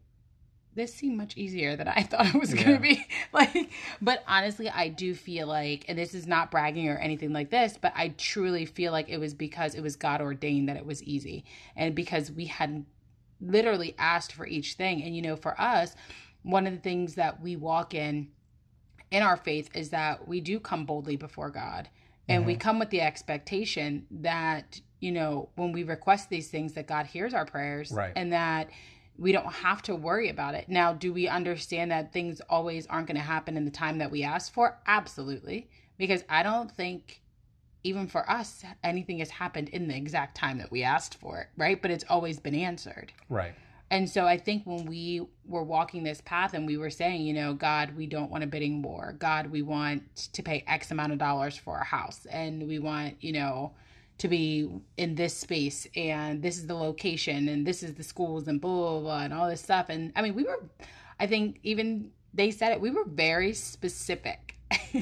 [0.75, 2.77] this seemed much easier than I thought it was going Yeah.
[2.77, 3.07] to be.
[3.33, 3.71] Like,
[4.01, 7.77] but honestly, I do feel like, and this is not bragging or anything like this,
[7.81, 11.03] but I truly feel like it was because it was God ordained that it was
[11.03, 11.45] easy.
[11.77, 12.87] And because we had
[13.41, 15.03] literally asked for each thing.
[15.03, 15.95] And, you know, for us,
[16.43, 18.29] one of the things that we walk in
[19.11, 21.89] in our faith is that we do come boldly before God.
[22.29, 22.61] And we mm-hmm.
[22.61, 27.33] come with the expectation that, you know, when we request these things, that God hears
[27.33, 28.13] our prayers Right.
[28.15, 28.69] and that
[29.17, 30.69] we don't have to worry about it.
[30.69, 34.11] Now, do we understand that things always aren't going to happen in the time that
[34.11, 34.79] we ask for?
[34.87, 35.71] Absolutely.
[35.97, 37.23] Because I don't think
[37.85, 41.49] even for us anything has happened in the exact time that we asked for it,
[41.57, 41.81] right?
[41.81, 43.13] But it's always been answered.
[43.29, 43.55] right
[43.91, 47.33] And so I think when we were walking this path and we were saying, you
[47.33, 49.15] know, God, we don't want a bidding war.
[49.19, 50.03] God, we want
[50.33, 52.27] to pay X amount of dollars for our house.
[52.31, 53.73] And we want, you know,
[54.19, 58.49] to be in this space and this is the location and this is the schools
[58.49, 59.89] and blah, blah, blah, and all this stuff.
[59.89, 60.65] And I mean, we were,
[61.19, 64.57] I think even they said it, we were very specific.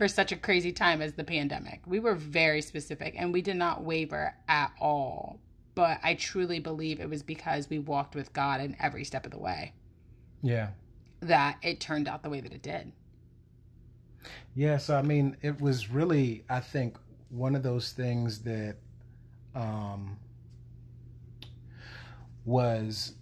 [0.00, 1.82] for such a crazy time as the pandemic.
[1.86, 5.38] We were very specific and we did not waver at all
[5.74, 9.32] but I truly believe it was because we walked with God in every step of
[9.32, 9.72] the way.
[10.42, 10.68] Yeah.
[11.20, 12.92] That it turned out the way that it did.
[14.54, 16.98] Yeah, so I mean, it was really, I think,
[17.30, 18.76] one of those things that
[19.54, 20.18] um,
[22.44, 23.14] was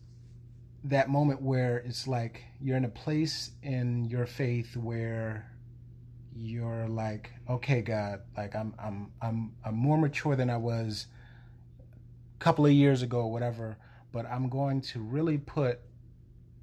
[0.84, 5.48] that moment where it's like you're in a place in your faith where
[6.40, 11.06] you're like, okay, God, like I'm, I'm, I'm, I'm more mature than I was
[11.80, 13.76] a couple of years ago or whatever,
[14.12, 15.80] but I'm going to really put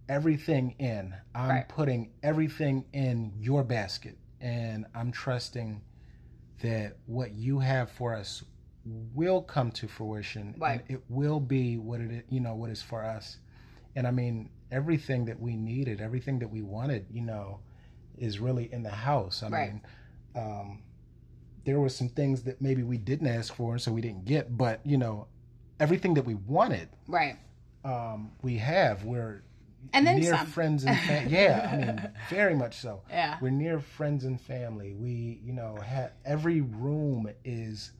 [0.07, 1.13] everything in.
[1.33, 1.69] I'm right.
[1.69, 5.81] putting everything in your basket and I'm trusting
[6.61, 8.43] that what you have for us
[8.85, 10.81] will come to fruition right.
[10.87, 13.37] and it will be what it is, you know what is for us.
[13.95, 17.59] And I mean everything that we needed, everything that we wanted, you know,
[18.17, 19.43] is really in the house.
[19.43, 19.71] I right.
[19.71, 19.81] mean
[20.35, 20.83] um
[21.65, 24.55] there were some things that maybe we didn't ask for and so we didn't get,
[24.55, 25.27] but you know,
[25.79, 26.89] everything that we wanted.
[27.07, 27.37] Right.
[27.83, 29.03] Um, we have.
[29.03, 29.43] We're
[29.93, 30.47] and then near some.
[30.47, 31.31] friends and family.
[31.35, 33.01] yeah, I mean, very much so.
[33.09, 33.37] Yeah.
[33.41, 34.93] We're near friends and family.
[34.93, 37.91] We, you know, have every room is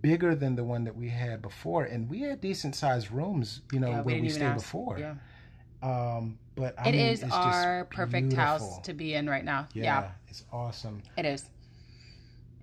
[0.00, 3.80] bigger than the one that we had before, and we had decent sized rooms, you
[3.80, 4.64] know, yeah, where we, we stayed ask.
[4.64, 4.98] before.
[4.98, 5.14] Yeah.
[5.82, 8.44] Um, but I it mean, is our perfect beautiful.
[8.44, 9.68] house to be in right now.
[9.74, 11.02] Yeah, yeah, it's awesome.
[11.16, 11.44] It is,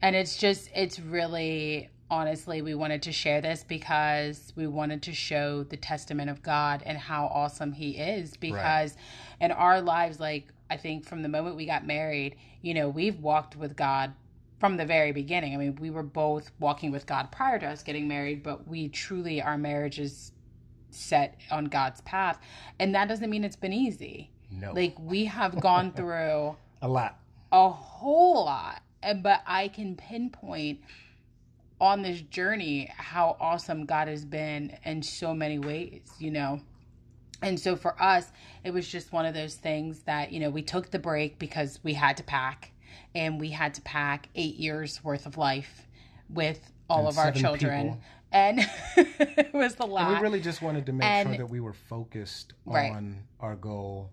[0.01, 5.13] and it's just it's really honestly, we wanted to share this because we wanted to
[5.13, 8.35] show the testament of God and how awesome He is.
[8.37, 9.45] Because right.
[9.45, 13.19] in our lives, like, I think from the moment we got married, you know, we've
[13.19, 14.13] walked with God
[14.59, 15.53] from the very beginning.
[15.53, 18.89] I mean, we were both walking with God prior to us getting married, but we
[18.89, 20.31] truly, our marriage is
[20.91, 22.39] set on God's path.
[22.79, 24.31] And that doesn't mean it's been easy.
[24.51, 24.73] No.
[24.73, 27.19] Like, we have gone through a lot,
[27.51, 28.81] a whole lot.
[29.21, 30.81] But I can pinpoint
[31.79, 36.59] on this journey how awesome God has been in so many ways, you know.
[37.41, 38.31] And so for us,
[38.63, 41.79] it was just one of those things that, you know, we took the break because
[41.83, 42.73] we had to pack
[43.15, 45.87] and we had to pack eight years worth of life
[46.29, 46.59] with
[46.89, 47.93] all and of our children.
[47.93, 48.01] People.
[48.31, 48.59] And
[48.95, 50.07] it was the lot.
[50.07, 52.91] And we really just wanted to make and, sure that we were focused right.
[52.91, 54.11] on our goal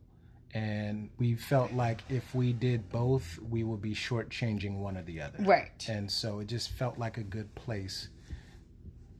[0.57, 5.21] and we felt like if we did both, we would be shortchanging one or the
[5.21, 5.37] other.
[5.41, 5.87] Right.
[5.87, 8.09] And so it just felt like a good place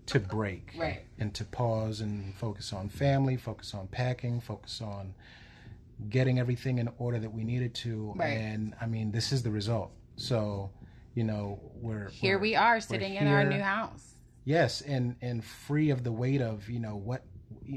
[0.07, 0.73] to break.
[0.79, 1.05] Right.
[1.19, 5.13] And to pause and focus on family, focus on packing, focus on
[6.09, 8.15] getting everything in order that we needed to.
[8.17, 8.29] Right.
[8.29, 9.91] And I mean, this is the result.
[10.17, 10.71] So,
[11.15, 12.39] you know, we're here.
[12.39, 14.16] We're, we are sitting in our new house.
[14.47, 17.25] Yes, and and free of the weight of you know what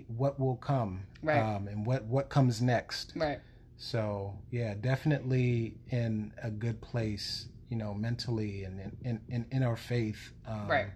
[0.07, 1.39] what will come right.
[1.39, 3.13] um, and what what comes next.
[3.15, 3.39] Right.
[3.77, 9.75] So yeah, definitely in a good place, you know, mentally and in in, in our
[9.75, 10.31] faith.
[10.47, 10.87] Um, right.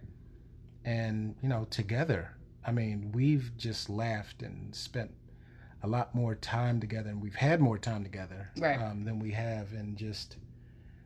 [0.86, 2.38] And you know, together.
[2.66, 5.12] I mean, we've just laughed and spent
[5.82, 8.80] a lot more time together, and we've had more time together right.
[8.80, 10.38] um, than we have, and just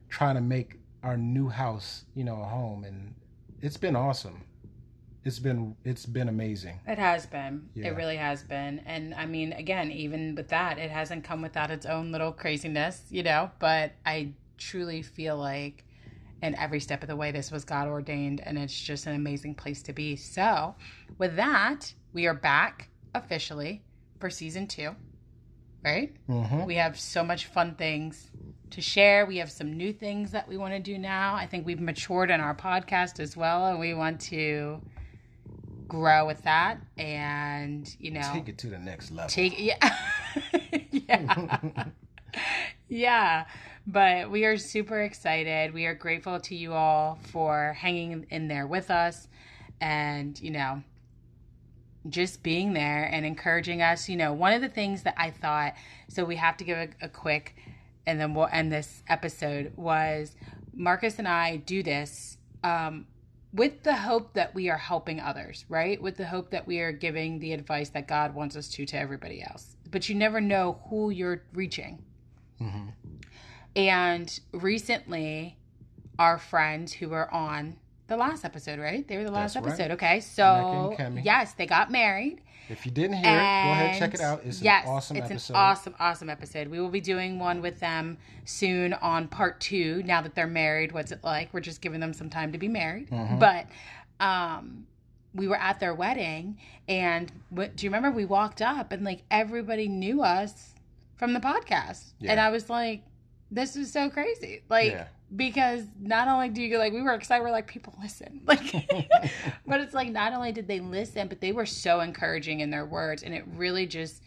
[0.09, 3.15] trying to make our new house, you know, a home, and
[3.61, 4.43] it's been awesome
[5.27, 6.79] it's been it's been amazing.
[6.87, 7.67] It has been.
[7.75, 7.87] Yeah.
[7.87, 8.79] It really has been.
[8.85, 13.01] And I mean, again, even with that, it hasn't come without its own little craziness,
[13.09, 15.83] you know, but I truly feel like
[16.41, 19.55] in every step of the way this was God ordained and it's just an amazing
[19.55, 20.15] place to be.
[20.15, 20.75] So,
[21.17, 23.83] with that, we are back officially
[24.21, 24.95] for season 2.
[25.83, 26.15] Right?
[26.29, 26.65] Mm-hmm.
[26.65, 28.31] We have so much fun things
[28.71, 29.25] to share.
[29.25, 31.35] We have some new things that we want to do now.
[31.35, 34.81] I think we've matured in our podcast as well, and we want to
[35.87, 39.29] grow with that and you know take it to the next level.
[39.29, 39.95] take yeah.
[40.91, 41.59] Yeah.
[42.89, 43.45] Yeah.
[43.85, 45.73] But we are super excited.
[45.73, 49.27] We are grateful to you all for hanging in there with us
[49.81, 50.83] and you know
[52.07, 54.07] just being there and encouraging us.
[54.07, 55.73] You know one of the things that i thought
[56.07, 57.55] so we have to give a, a quick
[58.05, 60.35] and then we'll end this episode was
[60.73, 63.05] marcus and i do this um,
[63.53, 66.01] with the hope that we are helping others, right?
[66.01, 68.97] With the hope that we are giving the advice that God wants us to to
[68.97, 69.75] everybody else.
[69.89, 72.03] But you never know who you're reaching.
[72.61, 72.89] Mm-hmm.
[73.75, 75.57] And recently,
[76.19, 77.77] our friends who were on
[78.07, 79.07] the last episode, right?
[79.07, 79.83] They were the last That's episode.
[79.83, 79.91] Right.
[79.91, 80.19] Okay.
[80.19, 82.41] So, yes, they got married.
[82.69, 84.41] If you didn't hear it, go ahead and check it out.
[84.43, 85.53] It's yes, an awesome it's episode.
[85.53, 86.67] an awesome, awesome episode.
[86.67, 90.03] We will be doing one with them soon on part two.
[90.03, 91.53] Now that they're married, what's it like?
[91.53, 93.09] We're just giving them some time to be married.
[93.09, 93.39] Mhm.
[93.39, 93.67] But
[94.23, 94.87] um,
[95.33, 96.57] we were at their wedding,
[96.89, 100.73] and what, do you remember we walked up and like everybody knew us
[101.15, 102.31] from the podcast, Yeah.
[102.31, 103.03] and I was like,
[103.51, 104.91] this is so crazy, like.
[104.91, 105.07] Yeah.
[105.35, 108.71] Because not only do you like, we were excited, we're like, people listen, like,
[109.67, 112.85] but it's like not only did they listen, but they were so encouraging in their
[112.85, 114.23] words, and it really just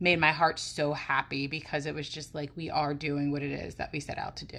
[0.00, 3.52] made my heart so happy because it was just like we are doing what it
[3.52, 4.58] is that we set out to do.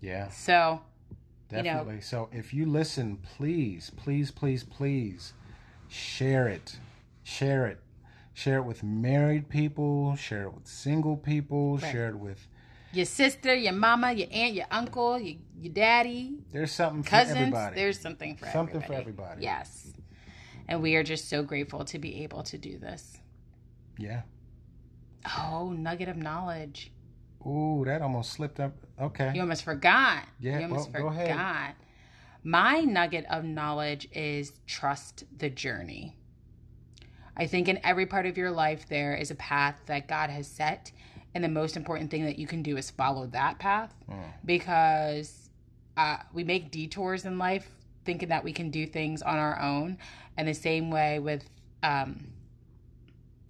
[0.00, 0.80] yeah, So
[1.52, 2.00] You know- definitely.
[2.00, 5.32] So if you listen, please, please, please, please
[5.88, 6.76] share it.
[7.22, 7.78] Share it.
[8.34, 11.92] Share it with married people, share it with single people, Right.
[11.92, 12.48] share it with
[12.92, 17.36] your sister, your mama, your aunt, your uncle, your, your daddy, there's something for cousins,
[17.38, 17.76] everybody.
[17.76, 19.00] there's something for Something for everybody.
[19.00, 19.42] everybody.
[19.42, 19.92] Yes.
[20.68, 23.16] And we are just so grateful to be able to do this.
[23.98, 24.22] yeah.
[25.38, 26.92] Oh, nugget of knowledge.
[27.46, 28.72] Ooh, that almost slipped up.
[29.00, 29.32] Okay.
[29.34, 30.24] You almost forgot.
[30.38, 31.28] Yeah, you almost well, go forgot.
[31.30, 31.74] ahead.
[32.42, 36.16] My nugget of knowledge is trust the journey.
[37.36, 40.46] I think in every part of your life, there is a path that God has
[40.46, 40.90] set.
[41.34, 44.16] And the most important thing that you can do is follow that path Mm.
[44.44, 45.50] because
[45.96, 47.68] uh, we make detours in life
[48.04, 49.98] thinking that we can do things on our own.
[50.36, 51.44] And the same way with
[51.82, 52.28] um,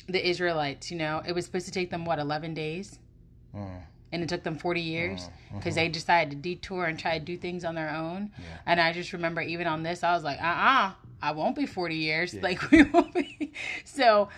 [0.09, 2.99] the Israelites, you know, it was supposed to take them, what, 11 days?
[3.55, 3.81] Mm.
[4.13, 7.25] and it took them 40 years Mm, because they decided to detour and try to
[7.25, 8.31] do things on their own.
[8.39, 8.45] Yeah.
[8.67, 11.67] And I just remember even on this, I was like, uh uh I won't be
[11.67, 12.33] 40 years.
[12.35, 12.43] Yeah.
[12.43, 13.53] Like, we won't be.
[13.85, 14.29] So,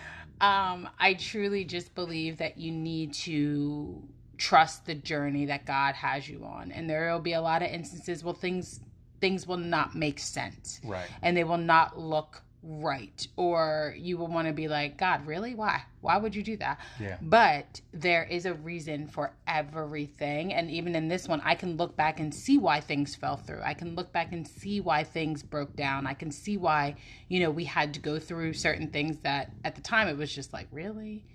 [0.41, 4.01] um, I truly just believe that you need to
[4.37, 6.71] trust the journey that God has you on.
[6.71, 8.79] And there will be a lot of instances where things
[9.21, 11.07] things will not make sense Right.
[11.21, 13.27] and they will not look right.
[13.35, 15.53] Or you will want to be like god really?
[15.53, 15.83] Why?
[16.01, 16.79] Why would you do that?
[16.99, 17.17] Yeah.
[17.21, 21.95] but there is a reason for everything and even in this one i can look
[21.95, 23.61] back and see why things fell through.
[23.63, 26.07] I can look back and see why things broke down.
[26.07, 26.95] I can see why
[27.27, 30.33] you know we had to go through certain things that at the time it was
[30.33, 31.25] just like really?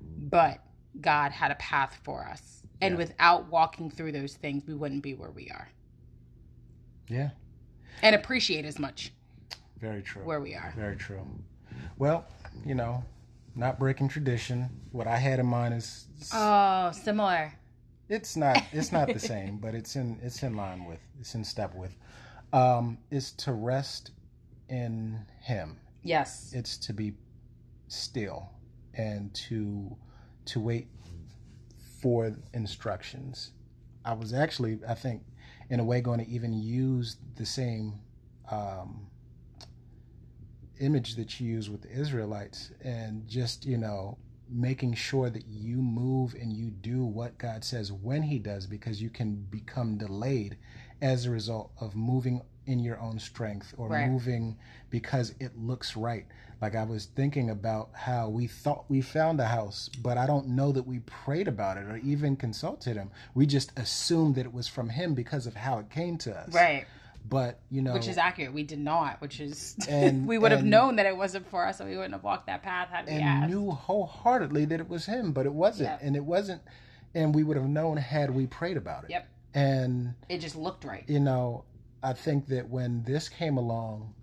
[0.00, 0.60] But
[1.00, 2.62] god had a path for us.
[2.80, 2.98] And Yeah.
[2.98, 5.68] without walking through those things we wouldn't be where we are.
[7.08, 7.30] Yeah.
[8.02, 9.12] and appreciate as much
[9.80, 10.22] Very true.
[10.24, 11.20] where we are Very true.
[11.98, 12.26] Well,
[12.64, 13.04] you know,
[13.54, 14.68] not breaking tradition.
[14.92, 17.52] What I had in mind is oh similar
[18.08, 21.44] it's not it's not the same, but it's in it's in line with it's in
[21.44, 21.94] step with.
[22.52, 24.12] Um, is to rest
[24.68, 25.78] in Him.
[26.02, 27.12] yes It's to be
[27.88, 28.48] still
[28.94, 29.96] and to
[30.46, 30.88] to wait
[32.00, 33.50] for instructions.
[34.04, 35.22] I was actually, I think,
[35.68, 37.94] in a way, going to even use the same
[38.50, 39.06] um,
[40.80, 44.18] image that you use with the Israelites, and just you know
[44.50, 49.02] making sure that you move and you do what God says when He does, because
[49.02, 50.56] you can become delayed
[51.02, 54.08] as a result of moving in your own strength or Right.
[54.08, 54.56] moving
[54.90, 56.26] because it looks right.
[56.60, 60.48] Like I was thinking about how we thought we found a house, but I don't
[60.48, 63.10] know that we prayed about it or even consulted him.
[63.34, 66.54] We just assumed that it was from him because of how it came to us.
[66.54, 66.86] right
[67.28, 70.64] But you know, which is accurate we did not which is And- we would have
[70.64, 73.12] known that it wasn't for us so we wouldn't have walked that path had we
[73.12, 76.00] and asked knew wholeheartedly that it was him, but it wasn't, Yep.
[76.02, 76.62] and it wasn't,
[77.14, 79.10] and we would have known had we prayed about it.
[79.10, 81.64] yep And it just looked right you know,
[82.02, 84.14] I think that when this came along,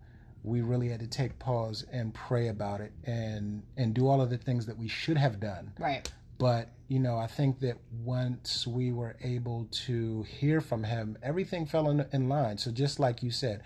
[0.43, 4.30] we really had to take pause and pray about it and and do all of
[4.30, 5.74] the things that we should have done.
[5.80, 11.17] right But you know, I think that once we were able to hear from him,
[11.23, 12.57] everything fell in, in line.
[12.59, 13.63] So just like you said,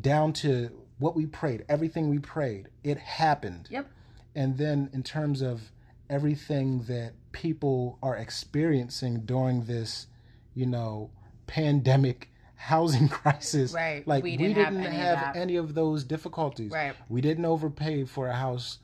[0.00, 3.68] down to what we prayed, everything we prayed, it happened.
[3.70, 3.86] yep
[4.34, 5.72] And then in terms of
[6.08, 10.06] everything that people are experiencing during this,
[10.54, 11.10] you know,
[11.46, 14.06] pandemic housing crisis, Right.
[14.06, 15.36] like We we didn't didn't, have any of have that.
[15.36, 16.70] any of those difficulties.
[16.70, 16.94] Right.
[17.08, 18.78] We didn't overpay for a house.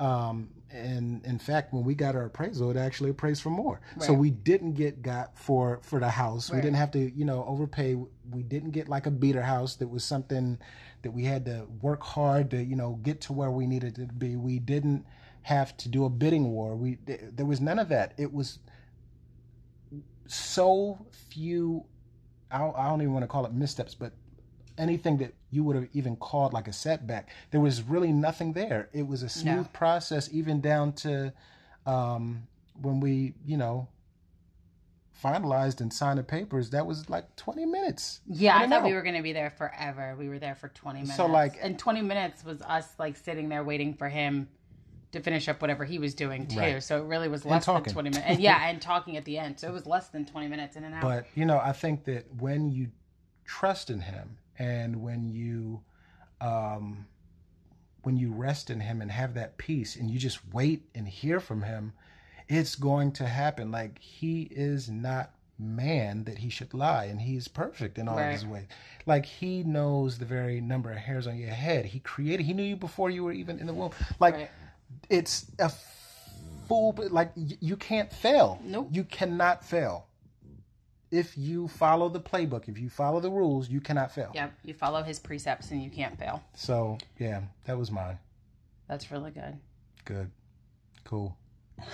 [0.00, 3.80] Um, and in fact, when we got our appraisal, it actually appraised for more.
[4.00, 6.50] So we didn't get got for for the house.
[6.50, 7.94] We didn't have to, you know, overpay.
[8.30, 10.58] We didn't get like a beater house that was something
[11.02, 14.06] that we had to work hard to, you know, get to where we needed to
[14.06, 14.36] be.
[14.36, 15.06] We didn't
[15.42, 16.76] have to do a bidding war.
[16.76, 18.12] We there was none of that.
[18.18, 18.58] It was
[20.26, 21.84] so few.
[22.50, 24.12] I don't, I don't even want to call it missteps, but
[24.76, 28.88] anything that you would have even called like a setback, there was really nothing there.
[28.92, 29.68] It was a smooth No.
[29.72, 31.32] process, even down to
[31.86, 32.46] um,
[32.80, 33.88] when we, you know,
[35.22, 36.70] finalized and signed the papers.
[36.70, 38.20] That was like twenty minutes.
[38.28, 40.68] yeah i and thought we were going to be there forever we were there for
[40.68, 44.48] 20 minutes So, like- and 20 minutes was us like sitting there waiting for him
[45.10, 46.58] to finish up whatever he was doing too.
[46.58, 46.82] Right.
[46.82, 48.26] So it really was less than 20 minutes.
[48.28, 49.58] And yeah, and talking at the end.
[49.58, 51.00] So it was less than 20 minutes in and out.
[51.00, 52.88] But you know, I think that when you
[53.46, 55.80] trust in Him and when you,
[56.40, 57.06] um,
[58.02, 61.40] when you rest in Him and have that peace, and you just wait and hear
[61.40, 61.92] from Him,
[62.48, 63.70] it's going to happen.
[63.70, 68.16] Like He is not man that He should lie, and He is perfect in all
[68.18, 68.66] His ways.
[69.06, 71.86] Like He knows the very number of hairs on your head.
[71.86, 72.46] He created.
[72.46, 73.92] He knew you before you were even in the womb.
[74.20, 74.50] Like Right.
[75.10, 75.70] it's a
[76.68, 78.88] full like you can't fail Nope.
[78.92, 80.06] you cannot fail
[81.10, 84.74] if you follow the playbook if you follow the rules you cannot fail Yep, you
[84.74, 86.42] follow his precepts and you can't fail.
[86.54, 88.18] so yeah that was mine
[88.88, 89.58] That's really good.
[90.04, 90.30] good
[91.04, 91.36] cool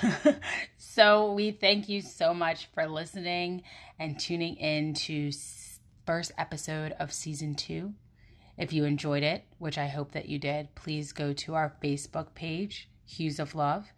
[0.79, 3.63] so we thank you so much for listening
[3.99, 5.31] and tuning in to
[6.07, 7.93] first episode of season two.
[8.57, 12.35] If you enjoyed it, which I hope that you did, please go to our Facebook
[12.35, 13.93] page, Hues of Love.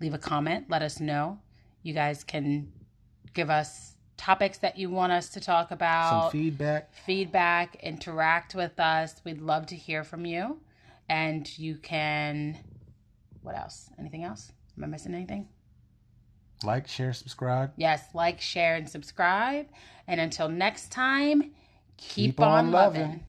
[0.00, 0.66] Leave a comment.
[0.68, 1.38] Let us know.
[1.82, 2.70] You guys can
[3.34, 3.91] give us
[4.22, 9.20] topics that you want us to talk about, some feedback feedback, interact with us.
[9.24, 10.60] We'd love to hear from you.
[11.08, 12.56] And you can,
[13.42, 13.90] what else?
[13.98, 14.52] Anything else?
[14.76, 15.48] Am I missing anything?
[16.64, 19.66] like share subscribe Yes, like, share, and subscribe.
[20.06, 21.50] And until next time,
[21.96, 23.00] keep, Keep on, on loving.
[23.02, 23.20] loving.